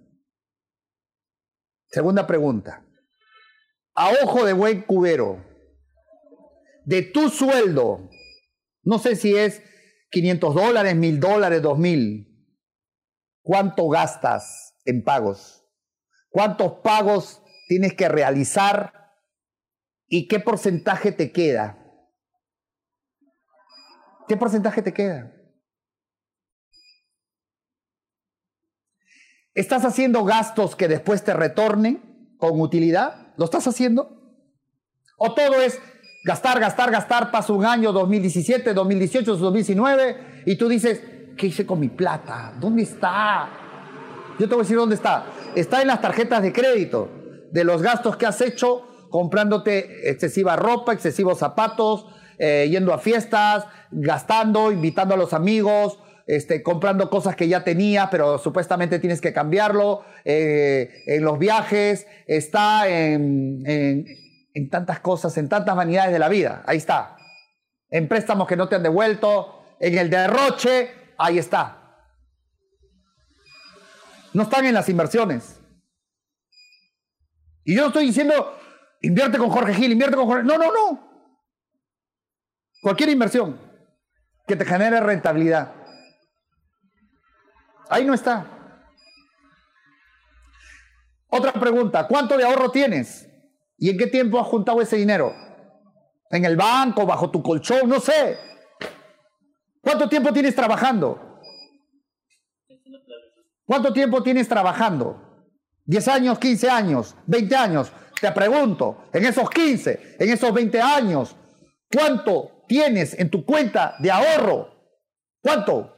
Segunda 1.89 2.27
pregunta. 2.27 2.87
A 3.95 4.11
ojo 4.23 4.47
de 4.47 4.53
buen 4.53 4.83
cubero, 4.83 5.45
de 6.85 7.03
tu 7.03 7.29
sueldo, 7.29 8.09
no 8.85 8.99
sé 8.99 9.17
si 9.17 9.37
es 9.37 9.63
500 10.13 10.55
dólares, 10.55 10.95
1000 10.95 11.21
dólares, 11.21 11.63
2000, 11.63 12.29
¿cuánto 13.43 13.89
gastas 13.89 14.75
en 14.85 15.03
pagos? 15.03 15.67
¿Cuántos 16.29 16.75
pagos 16.81 17.43
tienes 17.67 17.95
que 17.95 18.09
realizar? 18.09 18.93
¿Y 20.07 20.29
qué 20.29 20.39
porcentaje 20.39 21.13
te 21.13 21.33
queda? 21.33 21.79
¿Qué 24.29 24.37
porcentaje 24.37 24.83
te 24.83 24.93
queda? 24.93 25.33
¿Estás 29.55 29.85
haciendo 29.85 30.25
gastos 30.25 30.77
que 30.77 30.89
después 30.89 31.25
te 31.25 31.33
retornen 31.33 32.37
con 32.39 32.61
utilidad? 32.61 33.35
¿Lo 33.39 33.47
estás 33.47 33.67
haciendo? 33.67 34.21
¿O 35.17 35.35
todo 35.35 35.61
es 35.61 35.81
gastar, 36.25 36.61
gastar, 36.61 36.91
gastar, 36.91 37.31
pasa 37.31 37.53
un 37.53 37.65
año, 37.65 37.93
2017, 37.93 38.75
2018, 38.75 39.37
2019, 39.37 40.43
y 40.47 40.57
tú 40.57 40.69
dices, 40.69 41.03
¿qué 41.37 41.49
hice 41.49 41.67
con 41.67 41.81
mi 41.81 41.89
plata? 41.89 42.55
¿Dónde 42.59 42.83
está? 42.83 43.49
Yo 44.39 44.49
te 44.49 44.55
voy 44.55 44.61
a 44.61 44.63
decir 44.63 44.77
dónde 44.77 44.95
está. 44.95 45.27
Está 45.55 45.83
en 45.83 45.89
las 45.89 46.01
tarjetas 46.01 46.43
de 46.43 46.53
crédito, 46.53 47.09
de 47.51 47.65
los 47.65 47.83
gastos 47.83 48.17
que 48.17 48.27
has 48.27 48.41
hecho 48.41 48.89
comprándote 49.11 50.09
excesiva 50.11 50.57
ropa, 50.57 50.93
excesivos 50.93 51.39
zapatos, 51.39 52.07
eh, 52.39 52.67
yendo 52.71 52.95
a 52.95 52.99
fiestas, 52.99 53.67
gastando, 53.91 54.73
invitando 54.73 55.15
a 55.15 55.19
los 55.19 55.35
amigos, 55.35 55.99
este, 56.27 56.63
comprando 56.63 57.11
cosas 57.11 57.37
que 57.37 57.47
ya 57.47 57.63
tenía, 57.63 58.09
pero 58.11 58.39
supuestamente 58.39 58.99
tienes 58.99 59.21
que 59.21 59.33
cambiarlo, 59.33 60.03
eh, 60.25 61.03
en 61.07 61.25
los 61.25 61.39
viajes, 61.39 62.07
está 62.27 62.89
en, 62.89 63.63
en, 63.67 64.07
tantas 64.71 65.01
cosas, 65.01 65.37
en 65.39 65.49
tantas 65.49 65.75
vanidades 65.75 66.13
de 66.13 66.19
la 66.19 66.29
vida, 66.29 66.63
ahí 66.67 66.77
está. 66.77 67.17
En 67.91 68.09
préstamos 68.09 68.47
que 68.47 68.57
no 68.57 68.69
te 68.69 68.77
han 68.77 68.83
devuelto, 68.83 69.65
en 69.81 69.99
el 69.99 70.11
derroche, 70.11 71.15
ahí 71.19 71.39
está. 71.39 71.79
No 74.33 74.45
están 74.45 74.65
en 74.65 74.75
las 74.75 74.89
inversiones. 74.89 75.61
Y 77.65 77.77
yo 77.77 77.83
no 77.83 77.89
estoy 77.89 78.07
diciendo, 78.07 78.59
invierte 79.01 79.39
con 79.39 79.51
Jorge 79.51 79.75
Gil, 79.75 79.93
invierte 79.93 80.17
con 80.17 80.27
Jorge. 80.27 80.45
No, 80.45 80.59
no, 80.59 80.73
no. 80.73 81.13
Cualquier 82.83 83.11
inversión 83.11 83.61
que 84.47 84.57
te 84.57 84.65
genere 84.65 85.01
rentabilidad. 85.01 85.73
Ahí 87.89 88.05
no 88.05 88.15
está. 88.15 88.47
Otra 91.29 91.53
pregunta, 91.53 92.07
¿cuánto 92.07 92.37
de 92.37 92.45
ahorro 92.45 92.71
tienes? 92.71 93.29
¿Y 93.83 93.91
en 93.91 93.99
qué 93.99 94.07
tiempo 94.07 94.39
has 94.39 94.47
juntado 94.47 94.81
ese 94.81 94.95
dinero? 94.95 95.35
¿En 96.31 96.45
el 96.45 96.57
banco, 96.57 97.05
bajo 97.05 97.33
tu 97.33 97.43
colchón? 97.43 97.89
No 97.89 97.99
sé. 97.99 98.39
¿Cuánto 99.81 100.09
tiempo 100.09 100.33
tienes 100.33 100.55
trabajando? 100.55 101.41
¿Cuánto 103.65 103.93
tiempo 103.93 104.23
tienes 104.23 104.47
trabajando? 104.47 105.51
¿10 105.85 106.13
años, 106.13 106.39
15 106.39 106.71
años, 106.71 107.17
20 107.27 107.57
años? 107.57 107.93
Te 108.21 108.31
pregunto, 108.31 109.07
en 109.13 109.25
esos 109.25 109.51
15, 109.51 110.17
en 110.21 110.31
esos 110.31 110.55
20 110.55 110.81
años, 110.81 111.35
¿cuánto 111.93 112.63
tienes 112.69 113.19
en 113.19 113.31
tu 113.31 113.45
cuenta 113.45 113.97
de 113.99 114.13
ahorro? 114.13 114.69
¿Cuánto? 115.43 115.93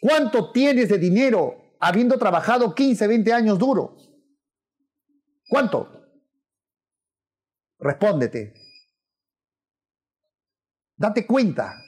¿Cuánto 0.00 0.50
tienes 0.50 0.88
de 0.88 0.98
dinero 0.98 1.76
habiendo 1.78 2.18
trabajado 2.18 2.74
15, 2.74 3.06
20 3.06 3.32
años 3.32 3.56
duro? 3.56 4.11
¿Cuánto? 5.52 5.86
Respóndete. 7.78 8.54
Date 10.96 11.26
cuenta. 11.26 11.78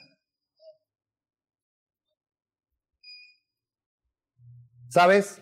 ¿Sabes? 4.87 5.41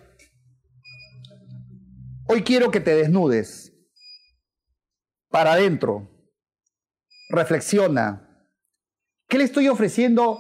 Hoy 2.30 2.44
quiero 2.44 2.72
que 2.72 2.80
te 2.80 2.96
desnudes 2.96 3.74
para 5.28 5.52
adentro. 5.52 6.10
Reflexiona. 7.28 8.48
¿Qué 9.28 9.38
le 9.38 9.44
estoy 9.44 9.68
ofreciendo 9.68 10.40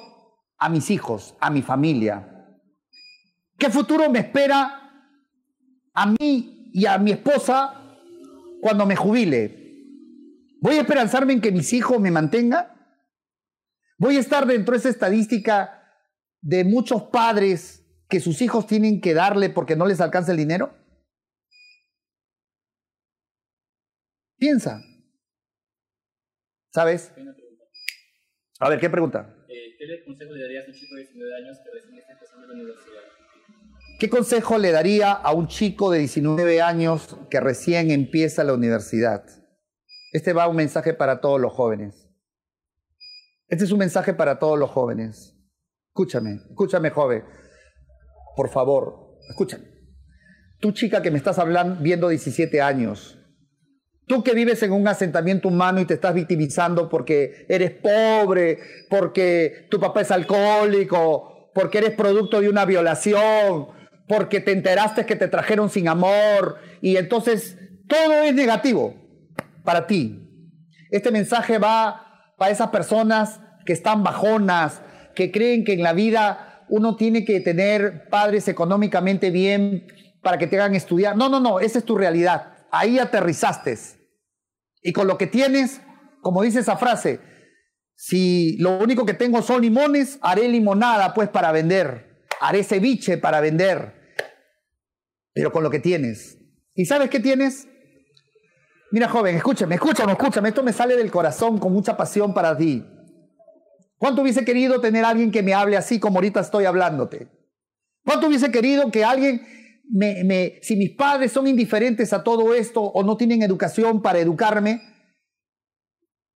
a 0.57 0.69
mis 0.69 0.89
hijos, 0.89 1.35
a 1.41 1.49
mi 1.49 1.61
familia? 1.61 2.47
¿Qué 3.57 3.69
futuro 3.69 4.09
me 4.09 4.19
espera 4.19 5.11
a 5.93 6.05
mí 6.05 6.62
y 6.73 6.87
a 6.87 6.97
mi 6.97 7.11
esposa 7.11 7.79
cuando 8.61 8.85
me 8.85 8.95
jubile? 8.95 9.61
¿Voy 10.59 10.75
a 10.75 10.81
esperanzarme 10.81 11.33
en 11.33 11.41
que 11.41 11.51
mis 11.51 11.71
hijos 11.71 11.99
me 11.99 12.11
mantengan? 12.11 12.67
¿Voy 13.97 14.17
a 14.17 14.19
estar 14.19 14.45
dentro 14.47 14.73
de 14.73 14.79
esa 14.79 14.89
estadística 14.89 15.81
de 16.41 16.63
muchos 16.63 17.03
padres 17.03 17.85
que 18.09 18.19
sus 18.19 18.41
hijos 18.41 18.65
tienen 18.67 18.99
que 18.99 19.13
darle 19.13 19.49
porque 19.49 19.75
no 19.75 19.85
les 19.85 20.01
alcanza 20.01 20.31
el 20.31 20.37
dinero? 20.37 20.75
Piensa. 24.37 24.81
¿Sabes? 26.73 27.13
A 28.59 28.69
ver, 28.69 28.79
¿qué 28.79 28.89
pregunta? 28.89 29.45
¿Qué 29.47 30.03
consejo 30.05 30.31
le 30.31 30.41
darías 30.41 30.65
a 30.65 30.71
un 30.71 30.73
chico 30.73 30.95
de 30.95 31.01
19 31.01 31.35
años 31.35 31.57
que 31.63 31.71
recién 31.71 31.99
está 31.99 32.13
empezando 32.13 32.47
la 32.47 32.53
universidad? 32.53 33.12
¿Qué 34.03 34.09
consejo 34.09 34.57
le 34.57 34.73
daría 34.73 35.13
a 35.13 35.31
un 35.31 35.47
chico 35.47 35.89
de 35.89 35.99
19 35.99 36.61
años 36.61 37.15
que 37.29 37.39
recién 37.39 37.89
empieza 37.89 38.43
la 38.43 38.53
universidad? 38.53 39.23
Este 40.11 40.33
va 40.33 40.49
un 40.49 40.57
mensaje 40.57 40.93
para 40.93 41.21
todos 41.21 41.39
los 41.39 41.53
jóvenes. 41.53 42.09
Este 43.47 43.63
es 43.63 43.71
un 43.71 43.79
mensaje 43.79 44.13
para 44.13 44.39
todos 44.39 44.59
los 44.59 44.69
jóvenes. 44.71 45.37
Escúchame, 45.87 46.41
escúchame, 46.49 46.89
joven. 46.89 47.23
Por 48.35 48.49
favor, 48.49 49.21
escúchame. 49.29 49.69
Tú, 50.59 50.73
chica 50.73 51.01
que 51.01 51.09
me 51.09 51.17
estás 51.17 51.39
hablando, 51.39 51.81
viendo 51.81 52.09
17 52.09 52.61
años, 52.61 53.17
Tú 54.05 54.21
que 54.21 54.33
vives 54.33 54.61
en 54.63 54.73
un 54.73 54.85
asentamiento 54.85 55.47
humano 55.47 55.79
y 55.79 55.85
te 55.85 55.93
estás 55.93 56.13
victimizando 56.13 56.89
porque 56.89 57.45
eres 57.47 57.71
pobre, 57.71 58.59
porque 58.89 59.65
tu 59.71 59.79
papá 59.79 60.01
es 60.01 60.11
alcohólico, 60.11 61.51
porque 61.53 61.77
eres 61.77 61.91
producto 61.91 62.41
de 62.41 62.49
una 62.49 62.65
violación, 62.65 63.69
porque 64.07 64.39
te 64.39 64.51
enteraste 64.51 65.05
que 65.05 65.15
te 65.15 65.27
trajeron 65.27 65.69
sin 65.69 65.87
amor 65.87 66.59
y 66.81 66.97
entonces 66.97 67.57
todo 67.87 68.23
es 68.23 68.33
negativo 68.33 68.95
para 69.63 69.87
ti. 69.87 70.19
Este 70.91 71.11
mensaje 71.11 71.57
va 71.57 72.33
para 72.37 72.51
esas 72.51 72.69
personas 72.69 73.39
que 73.65 73.73
están 73.73 74.03
bajonas, 74.03 74.81
que 75.15 75.31
creen 75.31 75.63
que 75.63 75.73
en 75.73 75.83
la 75.83 75.93
vida 75.93 76.65
uno 76.69 76.95
tiene 76.95 77.23
que 77.25 77.39
tener 77.39 78.09
padres 78.09 78.47
económicamente 78.47 79.31
bien 79.31 79.87
para 80.21 80.37
que 80.37 80.47
te 80.47 80.59
hagan 80.59 80.75
estudiar. 80.75 81.15
No, 81.15 81.29
no, 81.29 81.39
no, 81.39 81.59
esa 81.59 81.79
es 81.79 81.85
tu 81.85 81.97
realidad 81.97 82.53
ahí 82.73 82.97
aterrizaste. 82.99 83.77
Y 84.81 84.91
con 84.91 85.07
lo 85.07 85.17
que 85.17 85.27
tienes, 85.27 85.79
como 86.21 86.41
dice 86.41 86.59
esa 86.59 86.75
frase, 86.75 87.21
si 87.95 88.57
lo 88.57 88.79
único 88.79 89.05
que 89.05 89.13
tengo 89.13 89.41
son 89.41 89.61
limones, 89.61 90.17
haré 90.21 90.49
limonada 90.49 91.13
pues 91.13 91.29
para 91.29 91.51
vender, 91.51 92.12
haré 92.43 92.63
ceviche 92.63 93.17
para 93.17 93.39
vender, 93.39 94.17
pero 95.33 95.51
con 95.51 95.63
lo 95.63 95.69
que 95.69 95.79
tienes. 95.79 96.37
¿Y 96.75 96.85
sabes 96.85 97.09
qué 97.09 97.21
tienes? 97.21 97.67
Mira, 98.91 99.07
joven, 99.07 99.37
escúchame, 99.37 99.75
escúchame, 99.75 100.11
escúchame. 100.11 100.49
Esto 100.49 100.61
me 100.61 100.73
sale 100.73 100.97
del 100.97 101.09
corazón 101.09 101.57
con 101.57 101.71
mucha 101.71 101.95
pasión 101.95 102.33
para 102.33 102.55
ti. 102.57 102.85
¿Cuánto 103.97 104.21
hubiese 104.21 104.43
querido 104.43 104.81
tener 104.81 105.05
a 105.05 105.09
alguien 105.09 105.31
que 105.31 105.41
me 105.41 105.53
hable 105.53 105.77
así 105.77 105.99
como 105.99 106.17
ahorita 106.17 106.41
estoy 106.41 106.65
hablándote? 106.65 107.29
¿Cuánto 108.05 108.27
hubiese 108.27 108.51
querido 108.51 108.91
que 108.91 109.05
alguien 109.05 109.47
me, 109.89 110.23
me, 110.25 110.59
si 110.61 110.75
mis 110.75 110.91
padres 110.91 111.31
son 111.31 111.47
indiferentes 111.47 112.11
a 112.11 112.23
todo 112.23 112.53
esto 112.53 112.81
o 112.81 113.03
no 113.03 113.15
tienen 113.15 113.41
educación 113.41 114.01
para 114.01 114.19
educarme, 114.19 114.81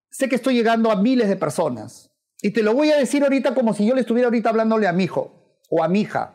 sé 0.09 0.29
que 0.29 0.35
estoy 0.35 0.53
llegando 0.55 0.89
a 0.89 1.01
miles 1.01 1.27
de 1.27 1.35
personas. 1.35 2.09
Y 2.41 2.51
te 2.51 2.63
lo 2.63 2.73
voy 2.73 2.91
a 2.91 2.97
decir 2.97 3.23
ahorita 3.23 3.53
como 3.53 3.73
si 3.73 3.85
yo 3.85 3.93
le 3.93 4.01
estuviera 4.01 4.27
ahorita 4.27 4.49
hablándole 4.49 4.87
a 4.87 4.93
mi 4.93 5.03
hijo 5.03 5.46
o 5.69 5.83
a 5.83 5.87
mi 5.87 6.01
hija. 6.01 6.33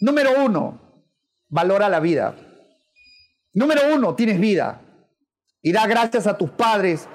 Número 0.00 0.44
uno, 0.44 1.04
valora 1.48 1.88
la 1.88 2.00
vida. 2.00 2.36
Número 3.52 3.94
uno, 3.94 4.14
tienes 4.14 4.40
vida. 4.40 4.82
Y 5.62 5.72
da 5.72 5.86
gracias 5.86 6.26
a 6.26 6.38
tus 6.38 6.50
padres 6.50 7.08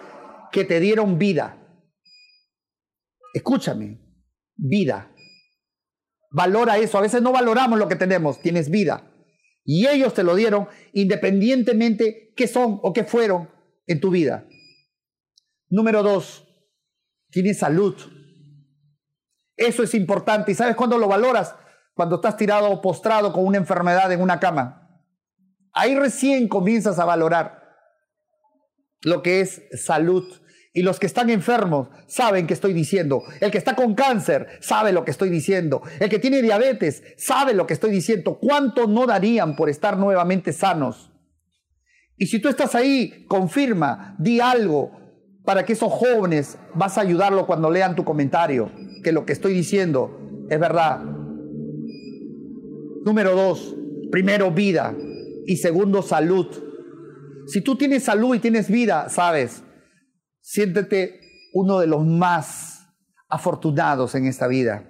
que 0.51 0.65
te 0.65 0.79
dieron 0.79 1.17
vida. 1.17 1.57
Escúchame, 3.33 3.99
vida. 4.55 5.11
Valora 6.31 6.77
eso. 6.77 6.97
A 6.97 7.01
veces 7.01 7.21
no 7.21 7.31
valoramos 7.31 7.79
lo 7.79 7.87
que 7.87 7.95
tenemos. 7.95 8.41
Tienes 8.41 8.69
vida. 8.69 9.11
Y 9.63 9.87
ellos 9.87 10.13
te 10.13 10.23
lo 10.23 10.35
dieron 10.35 10.67
independientemente 10.93 12.33
qué 12.35 12.47
son 12.47 12.79
o 12.83 12.93
qué 12.93 13.03
fueron 13.03 13.49
en 13.87 13.99
tu 13.99 14.11
vida. 14.11 14.47
Número 15.69 16.03
dos, 16.03 16.47
tienes 17.31 17.57
salud. 17.59 17.95
Eso 19.57 19.83
es 19.83 19.93
importante. 19.93 20.51
¿Y 20.51 20.55
sabes 20.55 20.75
cuándo 20.75 20.97
lo 20.97 21.07
valoras? 21.07 21.55
Cuando 21.93 22.15
estás 22.15 22.37
tirado 22.37 22.69
o 22.69 22.81
postrado 22.81 23.31
con 23.31 23.45
una 23.45 23.57
enfermedad 23.57 24.11
en 24.11 24.21
una 24.21 24.39
cama. 24.39 25.01
Ahí 25.73 25.95
recién 25.95 26.47
comienzas 26.47 26.99
a 26.99 27.05
valorar 27.05 27.63
lo 29.01 29.21
que 29.21 29.41
es 29.41 29.63
salud. 29.73 30.23
Y 30.73 30.81
los 30.81 30.99
que 30.99 31.05
están 31.05 31.29
enfermos 31.29 31.87
saben 32.07 32.47
que 32.47 32.53
estoy 32.53 32.73
diciendo. 32.73 33.23
El 33.39 33.49
que 33.49 33.57
está 33.57 33.75
con 33.75 33.95
cáncer 33.95 34.59
sabe 34.59 34.91
lo 34.91 35.05
que 35.05 35.11
estoy 35.11 35.29
diciendo. 35.29 35.81
El 36.01 36.09
que 36.09 36.19
tiene 36.19 36.41
diabetes 36.41 37.01
sabe 37.17 37.53
lo 37.53 37.65
que 37.65 37.73
estoy 37.73 37.91
diciendo. 37.91 38.39
¿Cuánto 38.39 38.85
no 38.85 39.05
darían 39.05 39.55
por 39.55 39.69
estar 39.69 39.97
nuevamente 39.97 40.51
sanos? 40.51 41.13
Y 42.17 42.27
si 42.27 42.39
tú 42.39 42.49
estás 42.49 42.75
ahí, 42.75 43.25
confirma, 43.27 44.15
di 44.19 44.41
algo 44.41 44.91
para 45.45 45.63
que 45.63 45.73
esos 45.73 45.91
jóvenes 45.93 46.57
vas 46.73 46.97
a 46.97 47.01
ayudarlo 47.01 47.45
cuando 47.45 47.69
lean 47.69 47.95
tu 47.95 48.03
comentario, 48.03 48.71
que 49.05 49.11
lo 49.11 49.25
que 49.25 49.33
estoy 49.33 49.53
diciendo 49.53 50.19
es 50.49 50.59
verdad. 50.59 51.05
Número 53.05 53.35
dos, 53.35 53.77
primero 54.11 54.49
vida 54.51 54.97
y 55.45 55.57
segundo 55.57 56.01
salud. 56.01 56.47
Si 57.45 57.61
tú 57.61 57.77
tienes 57.77 58.01
salud 58.03 58.33
y 58.33 58.39
tienes 58.39 58.67
vida, 58.67 59.09
sabes, 59.09 59.61
Siéntete 60.47 61.21
uno 61.53 61.79
de 61.79 61.87
los 61.87 62.05
más 62.05 62.87
afortunados 63.29 64.13
en 64.13 64.27
esta 64.27 64.47
vida. 64.47 64.87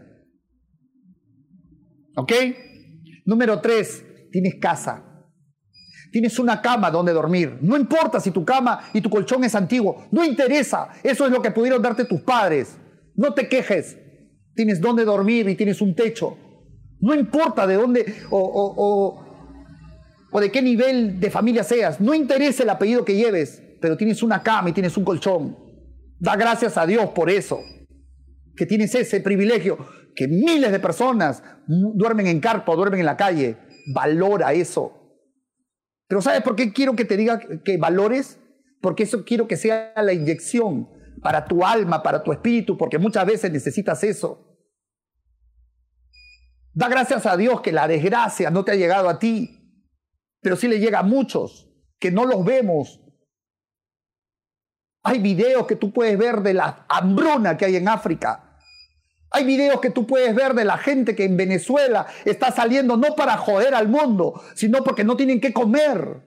¿Ok? 2.17 2.34
Número 3.25 3.62
tres, 3.62 4.04
tienes 4.34 4.56
casa. 4.60 5.01
Tienes 6.12 6.38
una 6.39 6.62
cama 6.62 6.91
donde 6.91 7.13
dormir. 7.13 7.58
No 7.62 7.78
importa 7.78 8.19
si 8.19 8.32
tu 8.32 8.43
cama 8.43 8.82
y 8.93 8.99
tu 8.99 9.10
colchón 9.10 9.45
es 9.45 9.56
antiguo. 9.56 10.08
No 10.12 10.25
interesa. 10.25 10.89
Eso 11.04 11.25
es 11.25 11.32
lo 11.32 11.41
que 11.41 11.51
pudieron 11.51 11.82
darte 11.82 12.04
tus 12.04 12.19
padres. 12.19 12.78
No 13.15 13.34
te 13.34 13.47
quejes. 13.47 13.97
Tienes 14.56 14.82
donde 14.82 15.06
dormir 15.06 15.48
y 15.50 15.56
tienes 15.56 15.82
un 15.82 15.96
techo. 15.96 16.38
No 17.00 17.13
importa 17.13 17.68
de 17.68 17.76
dónde 17.76 18.15
o, 18.30 18.39
o, 18.39 19.26
o 20.32 20.41
de 20.41 20.52
qué 20.52 20.62
nivel 20.62 21.20
de 21.20 21.30
familia 21.30 21.63
seas. 21.63 22.00
No 22.00 22.13
interesa 22.13 22.63
el 22.63 22.70
apellido 22.70 23.06
que 23.06 23.15
lleves 23.15 23.62
pero 23.86 23.98
tienes 23.98 24.24
una 24.24 24.41
cama 24.41 24.72
y 24.72 24.74
tienes 24.74 24.98
un 24.98 25.04
colchón. 25.04 25.56
Da 26.20 26.36
gracias 26.36 26.76
a 26.76 26.88
Dios 26.88 27.10
por 27.10 27.30
eso, 27.30 27.60
que 28.56 28.65
tienes 28.65 28.96
ese 28.96 29.20
privilegio, 29.20 29.78
que 30.15 30.28
miles 30.28 30.72
de 30.72 30.80
personas 30.80 31.44
duermen 31.68 32.26
en 32.26 32.39
carpa 32.39 32.72
o 32.72 32.76
duermen 32.76 33.02
en 33.02 33.06
la 33.06 33.15
calle. 33.15 33.58
Valora 33.94 34.54
eso. 34.54 35.22
Pero 36.08 36.20
¿sabes 36.20 36.41
por 36.41 36.56
qué 36.56 36.74
quiero 36.74 36.96
que 36.96 37.06
te 37.06 37.15
diga 37.15 37.39
que 37.63 37.78
valores? 37.78 38.39
Porque 38.82 39.04
eso 39.04 39.24
quiero 39.24 39.48
que 39.48 39.56
sea 39.56 39.94
la 40.02 40.13
inyección 40.13 40.89
para 41.22 41.46
tu 41.46 41.63
alma, 41.63 42.02
para 42.02 42.24
tu 42.24 42.32
espíritu, 42.32 42.78
porque 42.78 42.98
muchas 42.98 43.26
veces 43.28 43.52
necesitas 43.52 44.04
eso. 44.04 44.44
Da 46.75 46.88
gracias 46.88 47.25
a 47.25 47.35
Dios 47.35 47.61
que 47.61 47.71
la 47.71 47.88
desgracia 47.88 48.51
no 48.51 48.63
te 48.63 48.73
ha 48.73 48.75
llegado 48.75 49.09
a 49.09 49.17
ti, 49.17 49.89
pero 50.41 50.55
sí 50.55 50.67
le 50.67 50.79
llega 50.79 50.99
a 50.99 51.03
muchos 51.03 51.67
que 51.99 52.11
no 52.11 52.25
los 52.25 52.45
vemos 52.45 52.99
hay 55.07 55.19
videos 55.19 55.67
que 55.67 55.75
tú 55.75 55.93
puedes 55.93 56.17
ver 56.17 56.41
de 56.41 56.55
la 56.55 56.83
hambruna 56.89 57.57
que 57.57 57.65
hay 57.65 57.75
en 57.75 57.88
África. 57.88 58.57
Hay 59.29 59.43
videos 59.43 59.79
que 59.79 59.91
tú 59.91 60.07
puedes 60.07 60.33
ver 60.33 60.55
de 60.55 60.65
la 60.65 60.79
gente 60.79 61.15
que 61.15 61.25
en 61.25 61.38
Venezuela 61.38 62.07
está 62.25 62.51
saliendo 62.51 62.97
no 62.97 63.15
para 63.15 63.38
joder 63.38 63.75
al 63.75 63.88
mundo, 63.88 64.41
sino 64.55 64.83
porque 64.83 65.03
no 65.03 65.15
tienen 65.15 65.39
que 65.39 65.53
comer. 65.53 66.25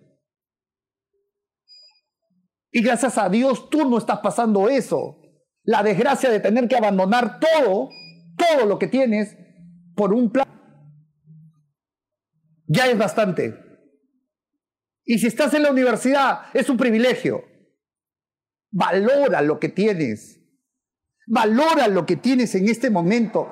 Y 2.70 2.80
gracias 2.80 3.18
a 3.18 3.28
Dios 3.28 3.68
tú 3.68 3.90
no 3.90 3.98
estás 3.98 4.20
pasando 4.20 4.68
eso. 4.68 5.22
La 5.64 5.82
desgracia 5.82 6.30
de 6.30 6.38
tener 6.38 6.68
que 6.68 6.76
abandonar 6.76 7.40
todo, 7.40 7.88
todo 8.36 8.64
lo 8.64 8.78
que 8.78 8.86
tienes, 8.86 9.36
por 9.98 10.14
un 10.14 10.30
plan. 10.30 10.46
Ya 12.68 12.86
es 12.86 12.96
bastante. 12.96 13.58
Y 15.04 15.18
si 15.18 15.26
estás 15.26 15.52
en 15.54 15.64
la 15.64 15.72
universidad, 15.72 16.42
es 16.54 16.70
un 16.70 16.76
privilegio. 16.76 17.42
Valora 18.70 19.42
lo 19.42 19.58
que 19.58 19.70
tienes. 19.70 20.40
Valora 21.26 21.88
lo 21.88 22.06
que 22.06 22.14
tienes 22.14 22.54
en 22.54 22.68
este 22.68 22.90
momento. 22.90 23.48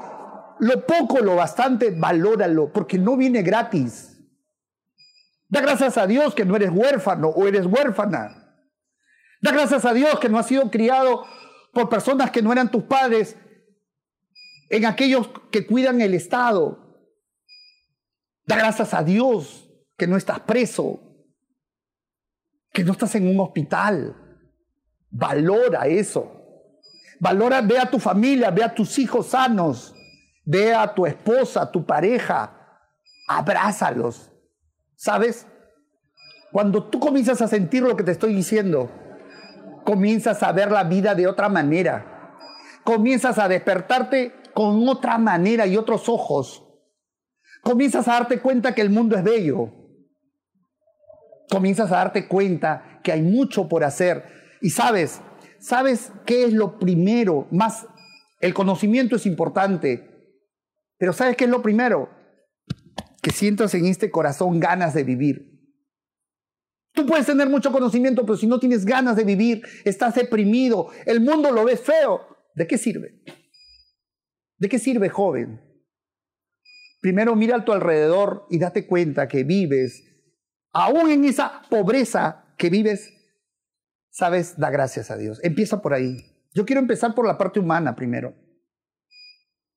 Lo 0.61 0.87
poco, 0.87 1.18
lo 1.18 1.35
bastante, 1.35 1.90
valóralo, 1.90 2.72
porque 2.72 2.96
no 2.96 3.16
viene 3.16 3.42
gratis. 3.42 4.16
Da 5.48 5.61
gracias 5.61 5.98
a 5.98 6.06
Dios 6.06 6.32
que 6.35 6.44
no 6.44 6.54
eres 6.54 6.70
huérfano 6.72 7.28
o 7.28 7.48
eres 7.48 7.66
huérfana. 7.66 8.54
Da 9.42 9.50
gracias 9.50 9.85
a 9.85 9.92
Dios 9.92 10.20
que 10.20 10.28
no 10.28 10.38
has 10.38 10.46
sido 10.46 10.70
criado 10.70 11.24
por 11.72 11.88
personas 11.88 12.30
que 12.30 12.40
no 12.40 12.52
eran 12.52 12.70
tus 12.70 12.85
padres, 12.85 13.37
en 14.68 14.87
aquellos 14.87 15.31
que 15.50 15.66
cuidan 15.66 16.00
el 16.00 16.14
Estado. 16.14 16.79
Da 18.44 18.57
gracias 18.57 18.94
a 18.94 19.02
Dios 19.02 19.68
que 19.96 20.07
no 20.07 20.16
estás 20.16 20.40
preso, 20.40 21.00
que 22.72 22.85
no 22.85 22.92
estás 22.92 23.14
en 23.14 23.29
un 23.29 23.40
hospital. 23.40 24.16
Valora 25.11 25.87
eso. 25.87 26.33
Valora, 27.18 27.62
ve 27.62 27.79
a 27.79 27.90
tu 27.90 27.98
familia, 27.98 28.50
ve 28.50 28.62
a 28.62 28.74
tus 28.74 28.98
hijos 28.98 29.29
sanos, 29.29 29.94
ve 30.44 30.74
a 30.74 30.94
tu 30.94 31.07
esposa, 31.07 31.62
a 31.62 31.72
tu 31.72 31.87
pareja, 31.87 32.83
abrázalos. 33.26 34.31
¿Sabes? 34.94 35.46
Cuando 36.52 36.85
tú 36.85 37.00
comienzas 37.00 37.40
a 37.42 37.48
sentir 37.48 37.83
lo 37.83 37.96
que 37.96 38.05
te 38.05 38.12
estoy 38.12 38.35
diciendo, 38.35 38.90
comienzas 39.85 40.42
a 40.42 40.52
ver 40.52 40.70
la 40.70 40.85
vida 40.85 41.14
de 41.14 41.26
otra 41.26 41.48
manera. 41.48 42.35
Comienzas 42.85 43.38
a 43.38 43.49
despertarte 43.49 44.34
con 44.57 44.88
otra 44.88 45.18
manera 45.18 45.66
y 45.66 45.76
otros 45.76 46.09
ojos. 46.09 46.64
Comienzas 47.62 48.09
a 48.09 48.12
darte 48.12 48.40
cuenta 48.40 48.74
que 48.74 48.80
el 48.80 48.88
mundo 48.88 49.14
es 49.14 49.22
bello. 49.22 49.70
Comienzas 51.50 51.92
a 51.92 51.96
darte 51.96 52.26
cuenta 52.26 53.00
que 53.04 53.12
hay 53.12 53.20
mucho 53.20 53.68
por 53.68 53.84
hacer 53.84 54.24
y 54.62 54.70
sabes, 54.70 55.20
¿sabes 55.59 56.11
qué 56.24 56.44
es 56.44 56.54
lo 56.54 56.78
primero? 56.78 57.46
Más, 57.50 57.86
el 58.40 58.54
conocimiento 58.54 59.16
es 59.16 59.26
importante, 59.26 60.40
pero 60.96 61.12
¿sabes 61.12 61.36
qué 61.36 61.44
es 61.44 61.50
lo 61.50 61.61
primero? 61.61 62.09
Que 63.20 63.32
sientas 63.32 63.74
en 63.74 63.84
este 63.84 64.11
corazón 64.11 64.59
ganas 64.59 64.94
de 64.94 65.04
vivir. 65.04 65.76
Tú 66.94 67.04
puedes 67.04 67.26
tener 67.26 67.50
mucho 67.50 67.72
conocimiento, 67.72 68.24
pero 68.24 68.38
si 68.38 68.46
no 68.46 68.59
tienes 68.59 68.86
ganas 68.86 69.16
de 69.16 69.24
vivir, 69.24 69.61
estás 69.84 70.14
deprimido, 70.14 70.88
el 71.04 71.20
mundo 71.20 71.52
lo 71.52 71.62
ves 71.66 71.82
feo, 71.82 72.22
¿de 72.54 72.66
qué 72.66 72.78
sirve? 72.78 73.20
¿De 74.59 74.68
qué 74.68 74.78
sirve, 74.78 75.09
joven? 75.09 75.61
Primero 77.00 77.36
mira 77.36 77.57
a 77.57 77.64
tu 77.64 77.72
alrededor 77.72 78.46
y 78.50 78.59
date 78.59 78.86
cuenta 78.86 79.28
que 79.28 79.44
vives, 79.44 80.02
aún 80.72 81.11
en 81.11 81.24
esa 81.24 81.62
pobreza 81.68 82.54
que 82.57 82.70
vives, 82.70 83.12
sabes, 84.11 84.59
da 84.59 84.70
gracias 84.70 85.11
a 85.11 85.16
Dios. 85.16 85.40
Empieza 85.42 85.82
por 85.82 85.94
ahí. 85.94 86.16
Yo 86.54 86.64
quiero 86.64 86.80
empezar 86.80 87.14
por 87.14 87.26
la 87.26 87.36
parte 87.36 87.61
humana 87.61 87.94
primero. 87.94 88.34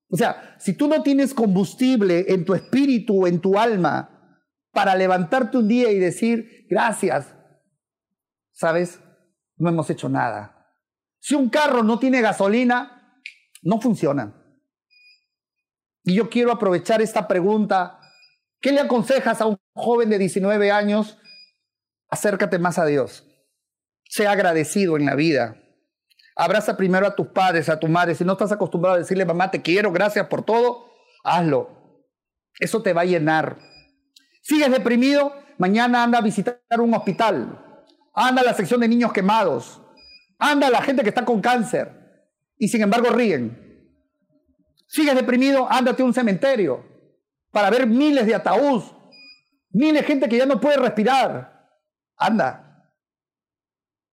O 0.10 0.18
sea, 0.18 0.56
si 0.60 0.74
tú 0.74 0.88
no 0.88 1.04
tienes 1.04 1.34
combustible 1.34 2.26
en 2.30 2.46
tu 2.46 2.56
espíritu, 2.56 3.28
en 3.28 3.40
tu 3.40 3.60
alma, 3.60 4.42
para 4.72 4.96
levantarte 4.96 5.58
un 5.58 5.68
día 5.68 5.92
y 5.92 6.00
decir, 6.00 6.66
gracias, 6.70 7.36
sabes, 8.52 9.00
no 9.58 9.70
hemos 9.70 9.90
hecho 9.90 10.10
nada. 10.10 10.74
Si 11.20 11.36
un 11.36 11.50
carro 11.50 11.84
no 11.84 12.00
tiene 12.00 12.22
gasolina, 12.22 13.22
no 13.62 13.82
funciona. 13.82 14.39
Y 16.04 16.16
yo 16.16 16.30
quiero 16.30 16.52
aprovechar 16.52 17.02
esta 17.02 17.28
pregunta 17.28 18.00
¿Qué 18.62 18.74
le 18.74 18.82
aconsejas 18.82 19.40
a 19.40 19.46
un 19.46 19.58
joven 19.74 20.10
de 20.10 20.18
19 20.18 20.72
años? 20.72 21.18
Acércate 22.10 22.60
más 22.60 22.78
a 22.78 22.86
Dios. 22.86 23.26
Sea 24.10 24.32
agradecido 24.32 24.98
en 24.98 25.06
la 25.06 25.16
vida. 25.16 25.56
Abraza 26.36 26.76
primero 26.76 27.08
a 27.08 27.16
tus 27.16 27.28
padres, 27.28 27.70
a 27.70 27.80
tu 27.80 27.88
madre. 27.88 28.16
Si 28.16 28.26
no 28.26 28.34
estás 28.34 28.52
acostumbrado 28.52 28.96
a 28.96 29.00
decirle, 29.00 29.26
mamá, 29.26 29.50
te 29.50 29.62
quiero, 29.62 29.92
gracias 29.92 30.28
por 30.28 30.44
todo, 30.44 30.90
hazlo. 31.24 32.06
Eso 32.60 32.82
te 32.82 32.92
va 32.92 33.02
a 33.02 33.06
llenar. 33.06 33.60
¿Sigues 34.42 34.72
deprimido? 34.72 35.34
Mañana 35.58 36.04
anda 36.04 36.18
a 36.18 36.22
visitar 36.22 36.60
un 36.80 36.94
hospital. 36.94 37.66
Anda 38.14 38.42
a 38.42 38.46
la 38.46 38.54
sección 38.54 38.82
de 38.82 38.88
niños 38.90 39.14
quemados. 39.14 39.82
Anda 40.38 40.68
a 40.68 40.72
la 40.72 40.82
gente 40.82 41.04
que 41.04 41.10
está 41.10 41.24
con 41.24 41.40
cáncer. 41.40 41.92
Y 42.58 42.68
sin 42.68 42.82
embargo 42.82 43.10
ríen. 43.10 43.69
¿Sigues 44.90 45.14
deprimido? 45.14 45.68
Ándate 45.70 46.02
a 46.02 46.06
un 46.06 46.16
cementerio 46.16 46.84
para 47.52 47.70
ver 47.70 47.86
miles 47.86 48.26
de 48.26 48.34
ataúd, 48.34 48.82
miles 49.70 50.02
de 50.02 50.08
gente 50.08 50.28
que 50.28 50.38
ya 50.38 50.48
no 50.48 50.60
puede 50.60 50.78
respirar. 50.78 51.70
Anda. 52.18 52.92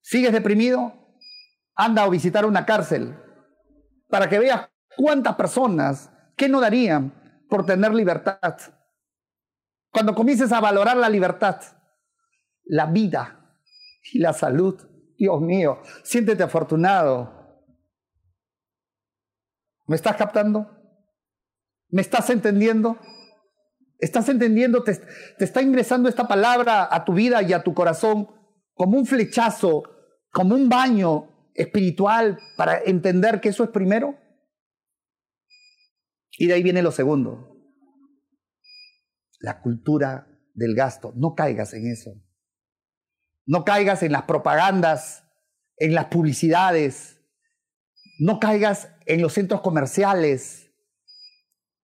¿Sigues 0.02 0.32
deprimido? 0.32 0.92
Anda 1.74 2.02
a 2.02 2.08
visitar 2.10 2.44
una 2.44 2.66
cárcel 2.66 3.16
para 4.08 4.28
que 4.28 4.38
veas 4.38 4.68
cuántas 4.96 5.34
personas 5.36 6.10
que 6.36 6.46
no 6.46 6.60
darían 6.60 7.10
por 7.48 7.64
tener 7.64 7.94
libertad. 7.94 8.56
Cuando 9.90 10.14
comiences 10.14 10.52
a 10.52 10.60
valorar 10.60 10.98
la 10.98 11.08
libertad, 11.08 11.58
la 12.64 12.84
vida 12.84 13.58
y 14.12 14.18
la 14.18 14.34
salud, 14.34 14.78
Dios 15.16 15.40
mío, 15.40 15.80
siéntete 16.04 16.42
afortunado. 16.42 17.35
¿Me 19.86 19.96
estás 19.96 20.16
captando? 20.16 20.70
¿Me 21.88 22.02
estás 22.02 22.28
entendiendo? 22.30 22.98
¿Estás 23.98 24.28
entendiendo? 24.28 24.82
Te, 24.82 24.94
te, 25.38 25.44
está 25.44 25.62
ingresando 25.62 26.08
esta 26.08 26.26
palabra 26.26 26.88
a 26.90 27.04
tu 27.04 27.14
vida 27.14 27.42
y 27.42 27.52
a 27.52 27.62
tu 27.62 27.72
corazón 27.72 28.28
como 28.74 28.98
un 28.98 29.06
flechazo, 29.06 29.84
como 30.30 30.54
un 30.54 30.68
baño 30.68 31.50
espiritual 31.54 32.38
para 32.56 32.82
entender 32.82 33.40
que 33.40 33.48
eso 33.50 33.64
es 33.64 33.70
primero. 33.70 34.18
Y 36.38 36.46
de 36.46 36.54
ahí 36.54 36.62
viene 36.62 36.82
lo 36.82 36.92
segundo. 36.92 37.56
La 39.40 39.62
cultura 39.62 40.28
del 40.54 40.74
gasto. 40.74 41.12
No 41.16 41.34
caigas 41.34 41.72
en 41.74 41.86
eso. 41.90 42.12
No 43.46 43.64
caigas 43.64 44.02
en 44.02 44.12
las 44.12 44.22
propagandas, 44.22 45.24
en 45.76 45.94
las 45.94 46.06
publicidades. 46.06 47.15
No 48.18 48.40
caigas 48.40 48.88
en 49.06 49.22
los 49.22 49.32
centros 49.32 49.60
comerciales 49.60 50.66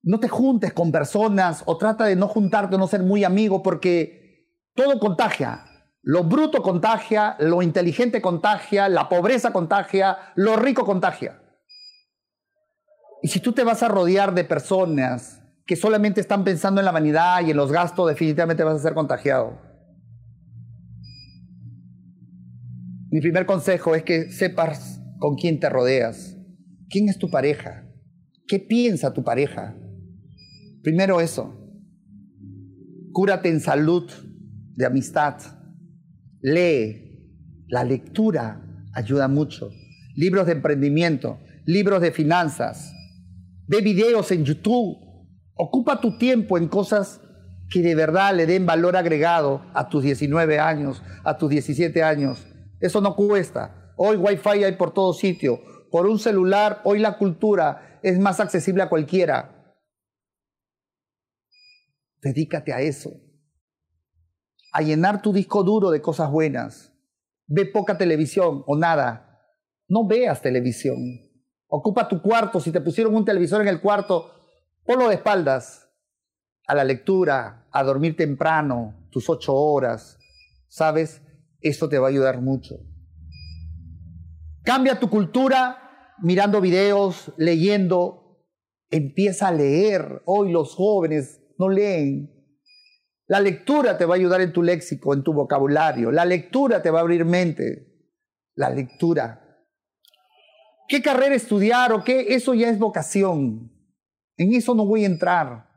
no 0.02 0.18
te 0.18 0.28
juntes 0.28 0.72
con 0.72 0.90
personas 0.90 1.62
o 1.66 1.78
trata 1.78 2.04
de 2.04 2.16
no 2.16 2.26
juntarte, 2.26 2.76
no 2.76 2.88
ser 2.88 3.02
muy 3.02 3.24
amigo, 3.24 3.62
porque 3.62 4.48
todo 4.74 4.98
contagia. 4.98 5.64
Lo 6.02 6.24
bruto 6.24 6.62
contagia, 6.62 7.36
lo 7.38 7.62
inteligente 7.62 8.20
contagia, 8.20 8.88
la 8.88 9.08
pobreza 9.08 9.52
contagia, 9.52 10.18
lo 10.34 10.56
rico 10.56 10.84
contagia. 10.84 11.40
Y 13.22 13.28
si 13.28 13.38
tú 13.38 13.52
te 13.52 13.62
vas 13.62 13.84
a 13.84 13.88
rodear 13.88 14.34
de 14.34 14.42
personas 14.42 15.40
que 15.64 15.76
solamente 15.76 16.20
están 16.20 16.42
pensando 16.42 16.80
en 16.80 16.86
la 16.86 16.90
vanidad 16.90 17.40
y 17.42 17.52
en 17.52 17.56
los 17.56 17.70
gastos, 17.70 18.08
definitivamente 18.08 18.64
vas 18.64 18.80
a 18.80 18.82
ser 18.82 18.94
contagiado. 18.94 19.60
Mi 23.12 23.20
primer 23.20 23.46
consejo 23.46 23.94
es 23.94 24.02
que 24.02 24.32
sepas 24.32 25.01
con 25.22 25.36
quién 25.36 25.60
te 25.60 25.68
rodeas. 25.68 26.36
¿Quién 26.90 27.08
es 27.08 27.16
tu 27.16 27.30
pareja? 27.30 27.88
¿Qué 28.48 28.58
piensa 28.58 29.14
tu 29.14 29.22
pareja? 29.22 29.76
Primero 30.82 31.20
eso. 31.20 31.56
Cúrate 33.12 33.48
en 33.48 33.60
salud 33.60 34.10
de 34.74 34.84
amistad. 34.84 35.36
Lee. 36.40 37.68
La 37.68 37.84
lectura 37.84 38.66
ayuda 38.94 39.28
mucho. 39.28 39.70
Libros 40.16 40.46
de 40.46 40.54
emprendimiento, 40.54 41.38
libros 41.66 42.02
de 42.02 42.10
finanzas. 42.10 42.92
Ve 43.68 43.80
videos 43.80 44.32
en 44.32 44.44
YouTube. 44.44 44.96
Ocupa 45.54 46.00
tu 46.00 46.18
tiempo 46.18 46.58
en 46.58 46.66
cosas 46.66 47.20
que 47.70 47.80
de 47.80 47.94
verdad 47.94 48.34
le 48.34 48.46
den 48.46 48.66
valor 48.66 48.96
agregado 48.96 49.64
a 49.72 49.88
tus 49.88 50.02
19 50.02 50.58
años, 50.58 51.00
a 51.22 51.38
tus 51.38 51.48
17 51.48 52.02
años. 52.02 52.44
Eso 52.80 53.00
no 53.00 53.14
cuesta. 53.14 53.81
Hoy 53.97 54.16
Wi-Fi 54.16 54.64
hay 54.64 54.76
por 54.76 54.93
todo 54.93 55.12
sitio. 55.12 55.61
Por 55.90 56.07
un 56.07 56.18
celular, 56.18 56.80
hoy 56.84 56.99
la 56.99 57.18
cultura 57.18 58.01
es 58.03 58.18
más 58.18 58.40
accesible 58.40 58.82
a 58.82 58.88
cualquiera. 58.88 59.76
Dedícate 62.22 62.72
a 62.72 62.80
eso. 62.80 63.11
A 64.72 64.80
llenar 64.80 65.20
tu 65.20 65.32
disco 65.32 65.62
duro 65.62 65.90
de 65.90 66.01
cosas 66.01 66.30
buenas. 66.30 66.93
Ve 67.47 67.66
poca 67.66 67.99
televisión 67.99 68.64
o 68.66 68.76
nada. 68.76 69.40
No 69.88 70.07
veas 70.07 70.40
televisión. 70.40 70.97
Ocupa 71.66 72.09
tu 72.09 72.22
cuarto. 72.22 72.61
Si 72.61 72.70
te 72.70 72.80
pusieron 72.80 73.14
un 73.14 73.24
televisor 73.24 73.61
en 73.61 73.68
el 73.68 73.80
cuarto, 73.80 74.32
ponlo 74.84 75.09
de 75.09 75.16
espaldas. 75.16 75.90
A 76.66 76.74
la 76.74 76.84
lectura, 76.84 77.68
a 77.70 77.82
dormir 77.82 78.16
temprano, 78.16 79.09
tus 79.11 79.28
ocho 79.28 79.55
horas. 79.55 80.18
¿Sabes? 80.68 81.20
Eso 81.61 81.88
te 81.88 81.99
va 81.99 82.07
a 82.07 82.11
ayudar 82.11 82.40
mucho. 82.40 82.76
Cambia 84.64 85.00
tu 85.00 85.10
cultura 85.10 86.14
mirando 86.18 86.60
videos, 86.60 87.32
leyendo. 87.36 88.46
Empieza 88.90 89.48
a 89.48 89.52
leer. 89.52 90.22
Hoy 90.26 90.52
los 90.52 90.74
jóvenes 90.74 91.42
no 91.58 91.68
leen. 91.68 92.30
La 93.26 93.40
lectura 93.40 93.96
te 93.96 94.04
va 94.04 94.14
a 94.14 94.18
ayudar 94.18 94.40
en 94.40 94.52
tu 94.52 94.62
léxico, 94.62 95.14
en 95.14 95.22
tu 95.22 95.32
vocabulario. 95.32 96.12
La 96.12 96.24
lectura 96.24 96.82
te 96.82 96.90
va 96.90 96.98
a 96.98 97.02
abrir 97.02 97.24
mente. 97.24 98.08
La 98.54 98.70
lectura. 98.70 99.38
¿Qué 100.86 101.00
carrera 101.00 101.34
estudiar 101.34 101.92
o 101.92 102.04
qué? 102.04 102.34
Eso 102.34 102.54
ya 102.54 102.68
es 102.68 102.78
vocación. 102.78 103.72
En 104.36 104.52
eso 104.54 104.74
no 104.74 104.84
voy 104.84 105.04
a 105.04 105.06
entrar. 105.06 105.70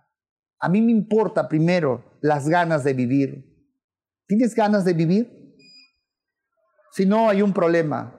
A 0.60 0.70
mí 0.70 0.82
me 0.82 0.92
importa 0.92 1.48
primero 1.48 2.18
las 2.22 2.50
ganas 2.50 2.84
de 2.84 2.94
vivir. 2.94 3.56
¿Tienes 4.28 4.56
ganas 4.56 4.84
de 4.84 4.94
vivir? 4.94 5.56
Si 6.92 7.06
no, 7.06 7.30
hay 7.30 7.42
un 7.42 7.54
problema. 7.54 8.15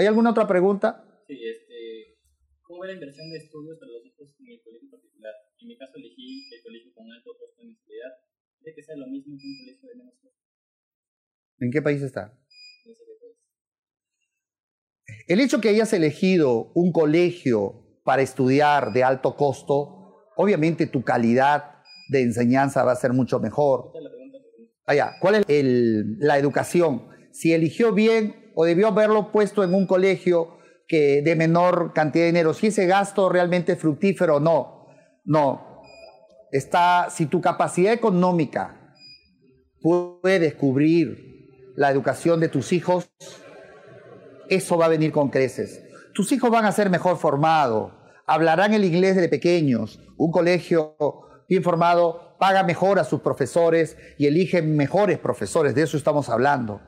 ¿Hay 0.00 0.06
alguna 0.06 0.30
otra 0.30 0.46
pregunta? 0.46 1.04
Sí, 1.26 1.36
este, 1.44 2.16
¿cómo 2.62 2.80
va 2.80 2.86
la 2.86 2.94
inversión 2.94 3.28
de 3.28 3.36
estudios 3.36 3.78
para 3.78 3.92
los 3.92 4.06
hijos 4.06 4.34
en 4.40 4.52
el 4.52 4.62
colegio 4.62 4.88
particular? 4.90 5.34
En 5.60 5.68
mi 5.68 5.76
caso 5.76 5.92
elegí 5.96 6.48
el 6.54 6.62
colegio 6.62 6.94
con 6.94 7.12
alto 7.12 7.36
costo 7.38 7.56
de 7.58 7.64
universidad, 7.64 8.08
de 8.60 8.74
que 8.74 8.82
sea 8.82 8.96
lo 8.96 9.06
mismo 9.08 9.36
que 9.36 9.46
un 9.46 9.58
colegio 9.58 9.88
de 9.90 9.94
menos 9.96 10.14
costo. 10.22 10.38
¿En 11.58 11.70
qué 11.70 11.82
país 11.82 12.00
está? 12.00 12.32
El 15.26 15.40
hecho 15.40 15.60
que 15.60 15.68
hayas 15.68 15.92
elegido 15.92 16.72
un 16.74 16.92
colegio 16.92 18.00
para 18.02 18.22
estudiar 18.22 18.94
de 18.94 19.04
alto 19.04 19.36
costo, 19.36 20.30
obviamente 20.34 20.86
tu 20.86 21.04
calidad 21.04 21.82
de 22.08 22.22
enseñanza 22.22 22.84
va 22.84 22.92
a 22.92 22.96
ser 22.96 23.12
mucho 23.12 23.38
mejor. 23.38 23.92
Allá, 24.86 25.16
¿cuál 25.20 25.34
es 25.34 25.44
el, 25.48 26.18
la 26.20 26.38
educación? 26.38 27.10
Si 27.32 27.52
eligió 27.52 27.92
bien 27.92 28.39
o 28.54 28.64
debió 28.64 28.88
haberlo 28.88 29.32
puesto 29.32 29.64
en 29.64 29.74
un 29.74 29.86
colegio 29.86 30.58
que 30.86 31.22
de 31.22 31.36
menor 31.36 31.92
cantidad 31.92 32.24
de 32.24 32.32
dinero, 32.32 32.52
si 32.52 32.68
ese 32.68 32.86
gasto 32.86 33.28
realmente 33.28 33.72
es 33.72 33.78
fructífero 33.78 34.36
o 34.36 34.40
no. 34.40 34.86
No. 35.24 35.82
Está, 36.50 37.08
si 37.10 37.26
tu 37.26 37.40
capacidad 37.40 37.92
económica 37.92 38.94
puede 39.80 40.40
descubrir 40.40 41.72
la 41.76 41.90
educación 41.90 42.40
de 42.40 42.48
tus 42.48 42.72
hijos, 42.72 43.10
eso 44.48 44.76
va 44.76 44.86
a 44.86 44.88
venir 44.88 45.12
con 45.12 45.30
creces. 45.30 45.80
Tus 46.12 46.32
hijos 46.32 46.50
van 46.50 46.64
a 46.64 46.72
ser 46.72 46.90
mejor 46.90 47.16
formados, 47.18 47.92
hablarán 48.26 48.74
el 48.74 48.84
inglés 48.84 49.16
de 49.16 49.28
pequeños. 49.28 50.00
Un 50.16 50.32
colegio 50.32 50.96
bien 51.48 51.62
formado 51.62 52.36
paga 52.38 52.64
mejor 52.64 52.98
a 52.98 53.04
sus 53.04 53.20
profesores 53.20 53.96
y 54.18 54.26
elige 54.26 54.60
mejores 54.62 55.18
profesores, 55.18 55.74
de 55.74 55.82
eso 55.82 55.96
estamos 55.96 56.28
hablando. 56.28 56.80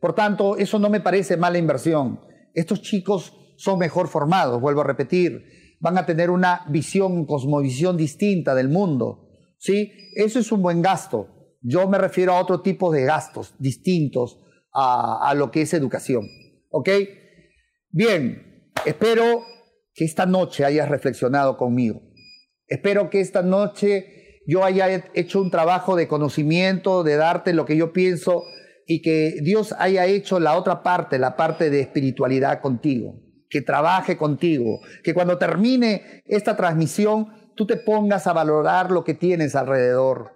Por 0.00 0.14
tanto, 0.14 0.56
eso 0.56 0.78
no 0.78 0.90
me 0.90 1.00
parece 1.00 1.36
mala 1.36 1.58
inversión. 1.58 2.20
Estos 2.54 2.82
chicos 2.82 3.34
son 3.56 3.78
mejor 3.78 4.08
formados, 4.08 4.60
vuelvo 4.60 4.80
a 4.80 4.84
repetir 4.84 5.60
van 5.80 5.96
a 5.98 6.06
tener 6.06 6.30
una 6.30 6.64
visión, 6.68 7.24
cosmovisión 7.24 7.96
distinta 7.96 8.54
del 8.54 8.68
mundo. 8.68 9.28
¿sí? 9.58 9.92
Eso 10.14 10.38
es 10.38 10.52
un 10.52 10.62
buen 10.62 10.82
gasto. 10.82 11.56
Yo 11.62 11.88
me 11.88 11.98
refiero 11.98 12.34
a 12.34 12.40
otro 12.40 12.60
tipo 12.60 12.92
de 12.92 13.04
gastos 13.04 13.54
distintos 13.58 14.38
a, 14.72 15.28
a 15.28 15.34
lo 15.34 15.50
que 15.50 15.62
es 15.62 15.74
educación. 15.74 16.28
¿Ok? 16.70 16.88
Bien, 17.90 18.72
espero 18.86 19.42
que 19.94 20.04
esta 20.04 20.26
noche 20.26 20.64
hayas 20.64 20.88
reflexionado 20.88 21.56
conmigo. 21.56 22.02
Espero 22.68 23.10
que 23.10 23.20
esta 23.20 23.42
noche 23.42 24.42
yo 24.46 24.64
haya 24.64 25.10
hecho 25.14 25.40
un 25.40 25.50
trabajo 25.50 25.96
de 25.96 26.08
conocimiento, 26.08 27.02
de 27.02 27.16
darte 27.16 27.52
lo 27.52 27.64
que 27.64 27.76
yo 27.76 27.92
pienso 27.92 28.44
y 28.92 29.02
que 29.02 29.36
Dios 29.40 29.72
haya 29.78 30.06
hecho 30.06 30.40
la 30.40 30.56
otra 30.56 30.82
parte, 30.82 31.20
la 31.20 31.36
parte 31.36 31.70
de 31.70 31.80
espiritualidad 31.80 32.60
contigo 32.60 33.22
que 33.48 33.62
trabaje 33.62 34.16
contigo, 34.16 34.80
que 35.04 35.14
cuando 35.14 35.38
termine 35.38 36.24
esta 36.26 36.56
transmisión 36.56 37.28
tú 37.54 37.66
te 37.66 37.76
pongas 37.76 38.26
a 38.26 38.32
valorar 38.32 38.90
lo 38.90 39.04
que 39.04 39.14
tienes 39.14 39.54
alrededor. 39.54 40.32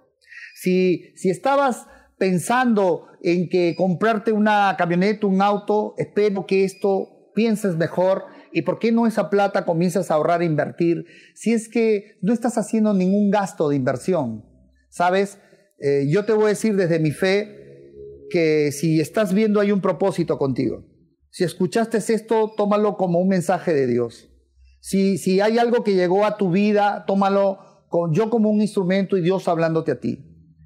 Si, 0.55 1.11
si 1.17 1.29
estabas 1.29 1.85
pensando 2.17 3.07
en 3.21 3.49
que 3.49 3.75
comprarte 3.75 4.31
una 4.31 4.73
camioneta, 4.77 5.27
un 5.27 5.41
auto, 5.41 5.93
espero 5.97 6.45
que 6.45 6.63
esto 6.63 7.31
pienses 7.35 7.75
mejor 7.75 8.23
y 8.53 8.61
por 8.61 8.79
qué 8.79 8.93
no 8.93 9.05
esa 9.05 9.29
plata 9.29 9.65
comienzas 9.65 10.11
a 10.11 10.13
ahorrar 10.13 10.41
e 10.41 10.45
invertir 10.45 11.03
si 11.33 11.51
es 11.51 11.67
que 11.67 12.17
no 12.21 12.31
estás 12.31 12.57
haciendo 12.57 12.93
ningún 12.93 13.31
gasto 13.31 13.67
de 13.67 13.75
inversión. 13.75 14.45
¿Sabes? 14.87 15.39
Eh, 15.79 16.05
yo 16.09 16.23
te 16.23 16.31
voy 16.31 16.45
a 16.45 16.49
decir 16.49 16.77
desde 16.77 16.99
mi 16.99 17.11
fe 17.11 17.64
que 18.29 18.71
si 18.71 18.99
estás 18.99 19.33
viendo 19.33 19.59
hay 19.59 19.71
un 19.71 19.81
propósito 19.81 20.37
contigo. 20.37 20.85
Si 21.29 21.43
escuchaste 21.43 21.97
esto, 21.97 22.53
tómalo 22.55 22.95
como 22.95 23.19
un 23.19 23.27
mensaje 23.27 23.73
de 23.73 23.87
Dios. 23.87 24.29
Si, 24.79 25.17
si 25.17 25.41
hay 25.41 25.57
algo 25.57 25.83
que 25.83 25.95
llegó 25.95 26.25
a 26.25 26.37
tu 26.37 26.51
vida, 26.51 27.03
tómalo 27.05 27.85
con, 27.89 28.13
yo 28.13 28.29
como 28.29 28.49
un 28.49 28.61
instrumento 28.61 29.17
y 29.17 29.21
Dios 29.21 29.47
hablándote 29.47 29.91
a 29.91 29.99
ti. 29.99 30.23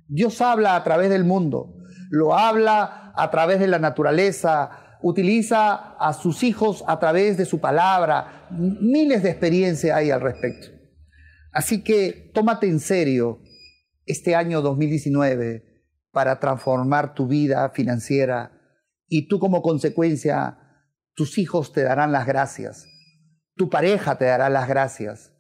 Dios 0.07 0.41
habla 0.41 0.76
a 0.76 0.84
través 0.84 1.10
del 1.10 1.24
mundo, 1.24 1.76
lo 2.10 2.38
habla 2.38 3.14
a 3.16 3.32
través 3.32 3.60
de 3.60 3.68
la 3.68 3.80
naturaleza, 3.80 4.97
utiliza 5.01 5.95
a 5.95 6.14
sus 6.14 6.43
hijos 6.43 6.84
a 6.88 6.99
través 6.99 7.38
de 7.38 7.45
su 7.45 7.60
palabra. 7.60 8.47
Miles 8.51 9.24
de 9.24 9.30
experiencias 9.30 9.95
hay 9.95 10.12
al 10.12 10.22
respecto. 10.22 10.68
Así 11.51 11.84
que 11.84 12.32
tómate 12.34 12.68
en 12.68 12.80
serio 12.80 13.39
este 14.05 14.36
año 14.36 14.62
2019 14.62 15.69
para 16.12 16.39
transformar 16.39 17.14
tu 17.14 17.28
vida 17.28 17.70
financiera 17.70 18.51
y 19.07 19.28
tú 19.28 19.39
como 19.39 19.62
consecuencia, 19.62 20.57
tus 21.16 21.38
hijos 21.38 21.74
te 21.74 21.84
darán 21.84 22.12
las 22.12 22.26
gracias, 22.26 22.86
tu 23.55 23.70
pareja 23.70 24.18
te 24.18 24.26
dará 24.26 24.49
las 24.49 24.68
gracias. 24.68 25.34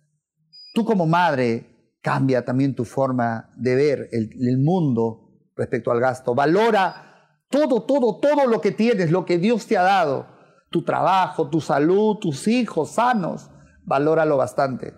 Tú 0.73 0.85
como 0.85 1.05
madre 1.05 1.95
cambia 2.01 2.45
también 2.45 2.75
tu 2.75 2.85
forma 2.85 3.49
de 3.57 3.75
ver 3.75 4.09
el, 4.11 4.57
mundo 4.59 5.29
respecto 5.55 5.91
al 5.91 5.99
gasto. 5.99 6.35
Valora 6.35 7.05
todo, 7.49 7.83
todo, 7.83 8.19
todo 8.19 8.45
lo 8.45 8.61
que 8.61 8.71
tienes, 8.71 9.11
lo 9.11 9.25
que 9.25 9.37
Dios 9.37 9.67
te 9.67 9.77
ha 9.77 9.83
dado, 9.83 10.27
tu 10.69 10.83
trabajo, 10.83 11.49
tu 11.49 11.61
salud, 11.61 12.17
tus 12.17 12.47
hijos 12.47 12.91
sanos, 12.91 13.49
valóralo 13.85 14.37
bastante. 14.37 14.93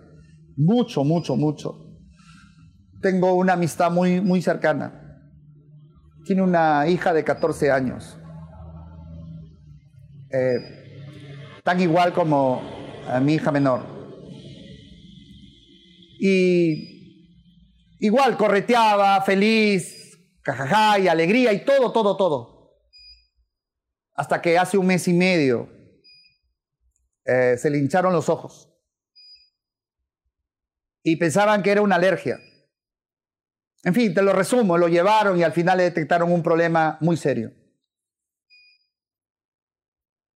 Mucho, 0.57 1.03
mucho, 1.03 1.35
mucho. 1.35 1.87
Tengo 3.01 3.33
una 3.33 3.53
amistad 3.53 3.91
muy, 3.91 4.21
muy 4.21 4.41
cercana. 4.41 5.00
Tiene 6.25 6.41
una 6.41 6.87
hija 6.87 7.13
de 7.13 7.23
14 7.23 7.71
años. 7.71 8.17
Eh, 10.31 11.61
tan 11.63 11.79
igual 11.81 12.13
como 12.13 12.61
a 13.07 13.19
mi 13.19 13.35
hija 13.35 13.51
menor. 13.51 13.83
Y 16.19 17.97
igual 17.99 18.37
correteaba, 18.37 19.21
feliz, 19.21 20.19
cajaja 20.43 20.99
y 20.99 21.07
alegría 21.07 21.51
y 21.53 21.65
todo, 21.65 21.91
todo, 21.91 22.15
todo. 22.15 22.77
Hasta 24.13 24.41
que 24.41 24.57
hace 24.57 24.77
un 24.77 24.87
mes 24.87 25.07
y 25.07 25.13
medio 25.13 25.69
eh, 27.25 27.57
se 27.57 27.69
le 27.69 27.79
hincharon 27.79 28.13
los 28.13 28.29
ojos. 28.29 28.69
Y 31.03 31.15
pensaban 31.15 31.63
que 31.63 31.71
era 31.71 31.81
una 31.81 31.95
alergia. 31.95 32.39
En 33.83 33.93
fin, 33.93 34.13
te 34.13 34.21
lo 34.21 34.33
resumo, 34.33 34.77
lo 34.77 34.87
llevaron 34.87 35.37
y 35.37 35.43
al 35.43 35.53
final 35.53 35.77
le 35.77 35.83
detectaron 35.83 36.31
un 36.31 36.43
problema 36.43 36.97
muy 37.01 37.17
serio. 37.17 37.51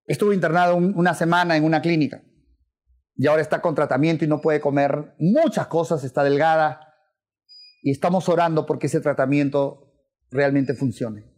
Estuvo 0.07 0.33
internado 0.33 0.75
una 0.75 1.13
semana 1.13 1.57
en 1.57 1.63
una 1.63 1.81
clínica 1.81 2.23
y 3.15 3.27
ahora 3.27 3.41
está 3.41 3.61
con 3.61 3.75
tratamiento 3.75 4.25
y 4.25 4.27
no 4.27 4.41
puede 4.41 4.59
comer 4.59 5.15
muchas 5.19 5.67
cosas, 5.67 6.03
está 6.03 6.23
delgada 6.23 6.79
y 7.81 7.91
estamos 7.91 8.27
orando 8.29 8.65
porque 8.65 8.87
ese 8.87 8.99
tratamiento 8.99 9.93
realmente 10.31 10.73
funcione. 10.73 11.31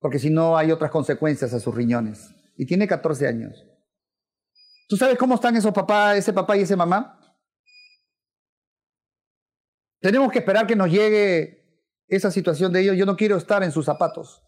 Porque 0.00 0.18
si 0.18 0.30
no 0.30 0.56
hay 0.56 0.70
otras 0.70 0.90
consecuencias 0.90 1.52
a 1.52 1.60
sus 1.60 1.74
riñones. 1.74 2.34
Y 2.56 2.66
tiene 2.66 2.88
14 2.88 3.26
años. 3.26 3.64
¿Tú 4.88 4.96
sabes 4.96 5.18
cómo 5.18 5.34
están 5.34 5.56
esos 5.56 5.72
papás, 5.72 6.16
ese 6.16 6.32
papá 6.32 6.56
y 6.56 6.62
ese 6.62 6.76
mamá? 6.76 7.17
Tenemos 10.00 10.30
que 10.32 10.38
esperar 10.38 10.66
que 10.66 10.76
nos 10.76 10.90
llegue 10.90 11.82
esa 12.06 12.30
situación 12.30 12.72
de 12.72 12.80
ellos. 12.80 12.96
Yo 12.96 13.06
no 13.06 13.16
quiero 13.16 13.36
estar 13.36 13.62
en 13.62 13.72
sus 13.72 13.84
zapatos. 13.84 14.44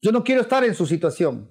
Yo 0.00 0.12
no 0.12 0.24
quiero 0.24 0.42
estar 0.42 0.64
en 0.64 0.74
su 0.74 0.86
situación. 0.86 1.50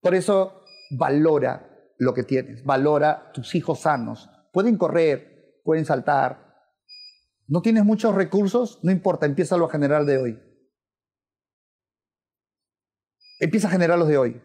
Por 0.00 0.14
eso 0.14 0.64
valora 0.90 1.68
lo 1.98 2.12
que 2.12 2.24
tienes, 2.24 2.64
valora 2.64 3.30
tus 3.32 3.54
hijos 3.54 3.80
sanos. 3.80 4.28
Pueden 4.52 4.76
correr, 4.76 5.60
pueden 5.64 5.86
saltar, 5.86 6.52
¿No 7.52 7.60
tienes 7.60 7.84
muchos 7.84 8.14
recursos? 8.14 8.78
No 8.82 8.90
importa, 8.90 9.26
empieza 9.26 9.56
a 9.56 9.68
generar 9.68 10.06
de 10.06 10.16
hoy. 10.16 10.42
Empieza 13.40 13.68
a 13.68 13.70
generarlos 13.70 14.08
de 14.08 14.16
hoy. 14.16 14.42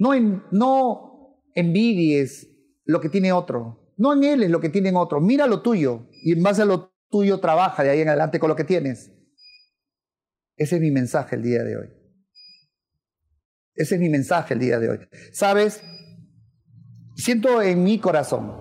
No, 0.00 0.10
no 0.50 1.44
envidies 1.54 2.48
lo 2.84 3.00
que 3.00 3.08
tiene 3.08 3.32
otro. 3.32 3.81
No 4.02 4.10
anheles 4.10 4.50
lo 4.50 4.60
que 4.60 4.68
tienen 4.68 4.96
otro. 4.96 5.20
Mira 5.20 5.46
lo 5.46 5.62
tuyo 5.62 6.08
y 6.24 6.32
en 6.32 6.42
base 6.42 6.62
a 6.62 6.64
lo 6.64 6.92
tuyo 7.08 7.38
trabaja 7.38 7.84
de 7.84 7.90
ahí 7.90 8.00
en 8.00 8.08
adelante 8.08 8.40
con 8.40 8.48
lo 8.48 8.56
que 8.56 8.64
tienes. 8.64 9.12
Ese 10.56 10.74
es 10.74 10.82
mi 10.82 10.90
mensaje 10.90 11.36
el 11.36 11.42
día 11.44 11.62
de 11.62 11.76
hoy. 11.76 11.86
Ese 13.76 13.94
es 13.94 14.00
mi 14.00 14.08
mensaje 14.08 14.54
el 14.54 14.60
día 14.60 14.80
de 14.80 14.90
hoy. 14.90 14.98
¿Sabes? 15.32 15.84
Siento 17.14 17.62
en 17.62 17.84
mi 17.84 18.00
corazón 18.00 18.52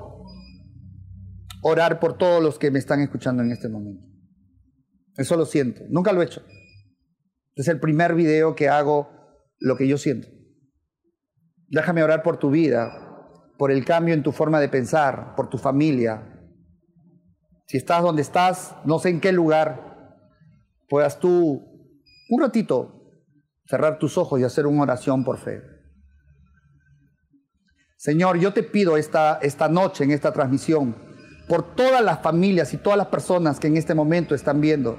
orar 1.63 1.99
por 1.99 2.19
todos 2.19 2.43
los 2.43 2.59
que 2.59 2.69
me 2.69 2.77
están 2.77 3.01
escuchando 3.01 3.41
en 3.41 3.49
este 3.51 3.67
momento. 3.67 4.05
Eso 5.17 5.37
lo 5.37 5.47
siento. 5.47 5.81
Nunca 5.89 6.13
lo 6.13 6.21
he 6.21 6.25
hecho. 6.25 6.45
Es 7.55 7.67
el 7.67 7.79
primer 7.79 8.13
video 8.13 8.53
que 8.53 8.69
hago 8.69 9.09
lo 9.57 9.75
que 9.75 9.87
yo 9.87 9.97
siento. 9.97 10.27
Déjame 11.67 12.03
orar 12.03 12.21
por 12.21 12.37
tu 12.37 12.51
vida, 12.51 13.10
por 13.61 13.71
el 13.71 13.85
cambio 13.85 14.15
en 14.15 14.23
tu 14.23 14.31
forma 14.31 14.59
de 14.59 14.69
pensar, 14.69 15.35
por 15.35 15.47
tu 15.47 15.59
familia. 15.59 16.23
Si 17.67 17.77
estás 17.77 18.01
donde 18.01 18.23
estás, 18.23 18.75
no 18.85 18.97
sé 18.97 19.09
en 19.09 19.21
qué 19.21 19.31
lugar, 19.31 20.17
puedas 20.89 21.19
tú 21.19 21.61
un 22.29 22.41
ratito 22.41 23.03
cerrar 23.67 23.99
tus 23.99 24.17
ojos 24.17 24.39
y 24.39 24.43
hacer 24.43 24.65
una 24.65 24.81
oración 24.81 25.23
por 25.23 25.37
fe. 25.37 25.61
Señor, 27.97 28.39
yo 28.39 28.51
te 28.51 28.63
pido 28.63 28.97
esta, 28.97 29.37
esta 29.43 29.69
noche 29.69 30.05
en 30.05 30.09
esta 30.09 30.33
transmisión, 30.33 30.95
por 31.47 31.75
todas 31.75 32.03
las 32.03 32.19
familias 32.23 32.73
y 32.73 32.77
todas 32.77 32.97
las 32.97 33.09
personas 33.09 33.59
que 33.59 33.67
en 33.67 33.77
este 33.77 33.93
momento 33.93 34.33
están 34.33 34.59
viendo. 34.59 34.97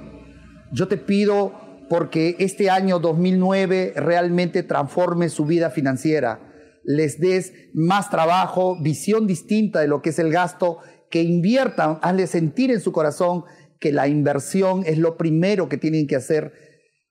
Yo 0.71 0.87
te 0.87 0.95
pido 0.95 1.51
porque 1.89 2.37
este 2.39 2.69
año 2.69 2.99
2009 2.99 3.91
realmente 3.97 4.63
transforme 4.63 5.27
su 5.27 5.45
vida 5.45 5.69
financiera, 5.69 6.52
les 6.83 7.19
des 7.19 7.53
más 7.73 8.09
trabajo, 8.09 8.77
visión 8.81 9.27
distinta 9.27 9.79
de 9.79 9.87
lo 9.87 10.01
que 10.01 10.09
es 10.09 10.19
el 10.19 10.31
gasto, 10.31 10.79
que 11.09 11.21
inviertan, 11.21 11.99
hazle 12.01 12.27
sentir 12.27 12.71
en 12.71 12.81
su 12.81 12.91
corazón 12.91 13.45
que 13.79 13.91
la 13.91 14.07
inversión 14.07 14.83
es 14.85 14.97
lo 14.97 15.17
primero 15.17 15.69
que 15.69 15.77
tienen 15.77 16.07
que 16.07 16.15
hacer 16.15 16.53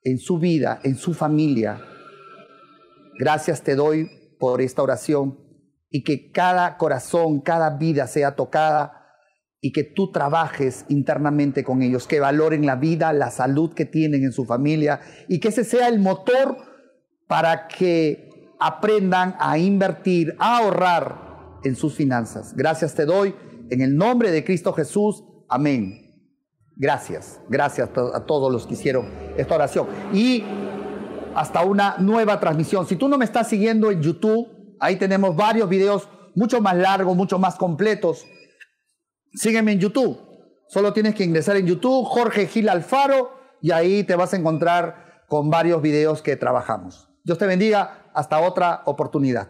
en 0.02 0.18
su 0.18 0.38
vida, 0.38 0.80
en 0.82 0.96
su 0.96 1.14
familia. 1.14 1.80
Gracias 3.18 3.62
te 3.62 3.74
doy 3.74 4.10
por 4.38 4.60
esta 4.60 4.82
oración 4.82 5.38
y 5.90 6.02
que 6.02 6.32
cada 6.32 6.78
corazón, 6.78 7.40
cada 7.40 7.76
vida 7.76 8.06
sea 8.06 8.34
tocada 8.34 9.02
y 9.60 9.70
que 9.70 9.84
tú 9.84 10.10
trabajes 10.10 10.84
internamente 10.88 11.62
con 11.62 11.82
ellos, 11.82 12.08
que 12.08 12.18
valoren 12.18 12.66
la 12.66 12.74
vida, 12.74 13.12
la 13.12 13.30
salud 13.30 13.74
que 13.74 13.84
tienen 13.84 14.24
en 14.24 14.32
su 14.32 14.44
familia 14.44 15.00
y 15.28 15.38
que 15.38 15.48
ese 15.48 15.62
sea 15.62 15.86
el 15.86 16.00
motor 16.00 16.56
para 17.28 17.68
que 17.68 18.31
aprendan 18.66 19.36
a 19.38 19.58
invertir, 19.58 20.36
a 20.38 20.58
ahorrar 20.58 21.58
en 21.64 21.76
sus 21.76 21.94
finanzas. 21.94 22.54
Gracias 22.56 22.94
te 22.94 23.04
doy 23.04 23.34
en 23.70 23.80
el 23.80 23.96
nombre 23.96 24.30
de 24.30 24.44
Cristo 24.44 24.72
Jesús. 24.72 25.24
Amén. 25.48 25.98
Gracias, 26.76 27.40
gracias 27.48 27.90
a 27.96 28.24
todos 28.24 28.52
los 28.52 28.66
que 28.66 28.74
hicieron 28.74 29.08
esta 29.36 29.54
oración. 29.54 29.86
Y 30.12 30.44
hasta 31.34 31.64
una 31.64 31.96
nueva 31.98 32.40
transmisión. 32.40 32.86
Si 32.86 32.96
tú 32.96 33.08
no 33.08 33.18
me 33.18 33.24
estás 33.24 33.48
siguiendo 33.48 33.90
en 33.90 34.02
YouTube, 34.02 34.48
ahí 34.80 34.96
tenemos 34.96 35.36
varios 35.36 35.68
videos 35.68 36.08
mucho 36.34 36.60
más 36.60 36.76
largos, 36.76 37.14
mucho 37.16 37.38
más 37.38 37.56
completos 37.56 38.26
Sígueme 39.34 39.72
en 39.72 39.80
YouTube. 39.80 40.18
Solo 40.68 40.92
tienes 40.92 41.14
que 41.14 41.24
ingresar 41.24 41.56
en 41.56 41.66
YouTube, 41.66 42.04
Jorge 42.06 42.46
Gil 42.46 42.68
Alfaro, 42.68 43.30
y 43.60 43.70
ahí 43.70 44.04
te 44.04 44.14
vas 44.14 44.34
a 44.34 44.36
encontrar 44.36 45.24
con 45.28 45.50
varios 45.50 45.80
videos 45.80 46.22
que 46.22 46.36
trabajamos. 46.36 47.11
Dios 47.24 47.38
te 47.38 47.46
bendiga. 47.46 48.10
Hasta 48.14 48.40
otra 48.40 48.82
oportunidad. 48.84 49.48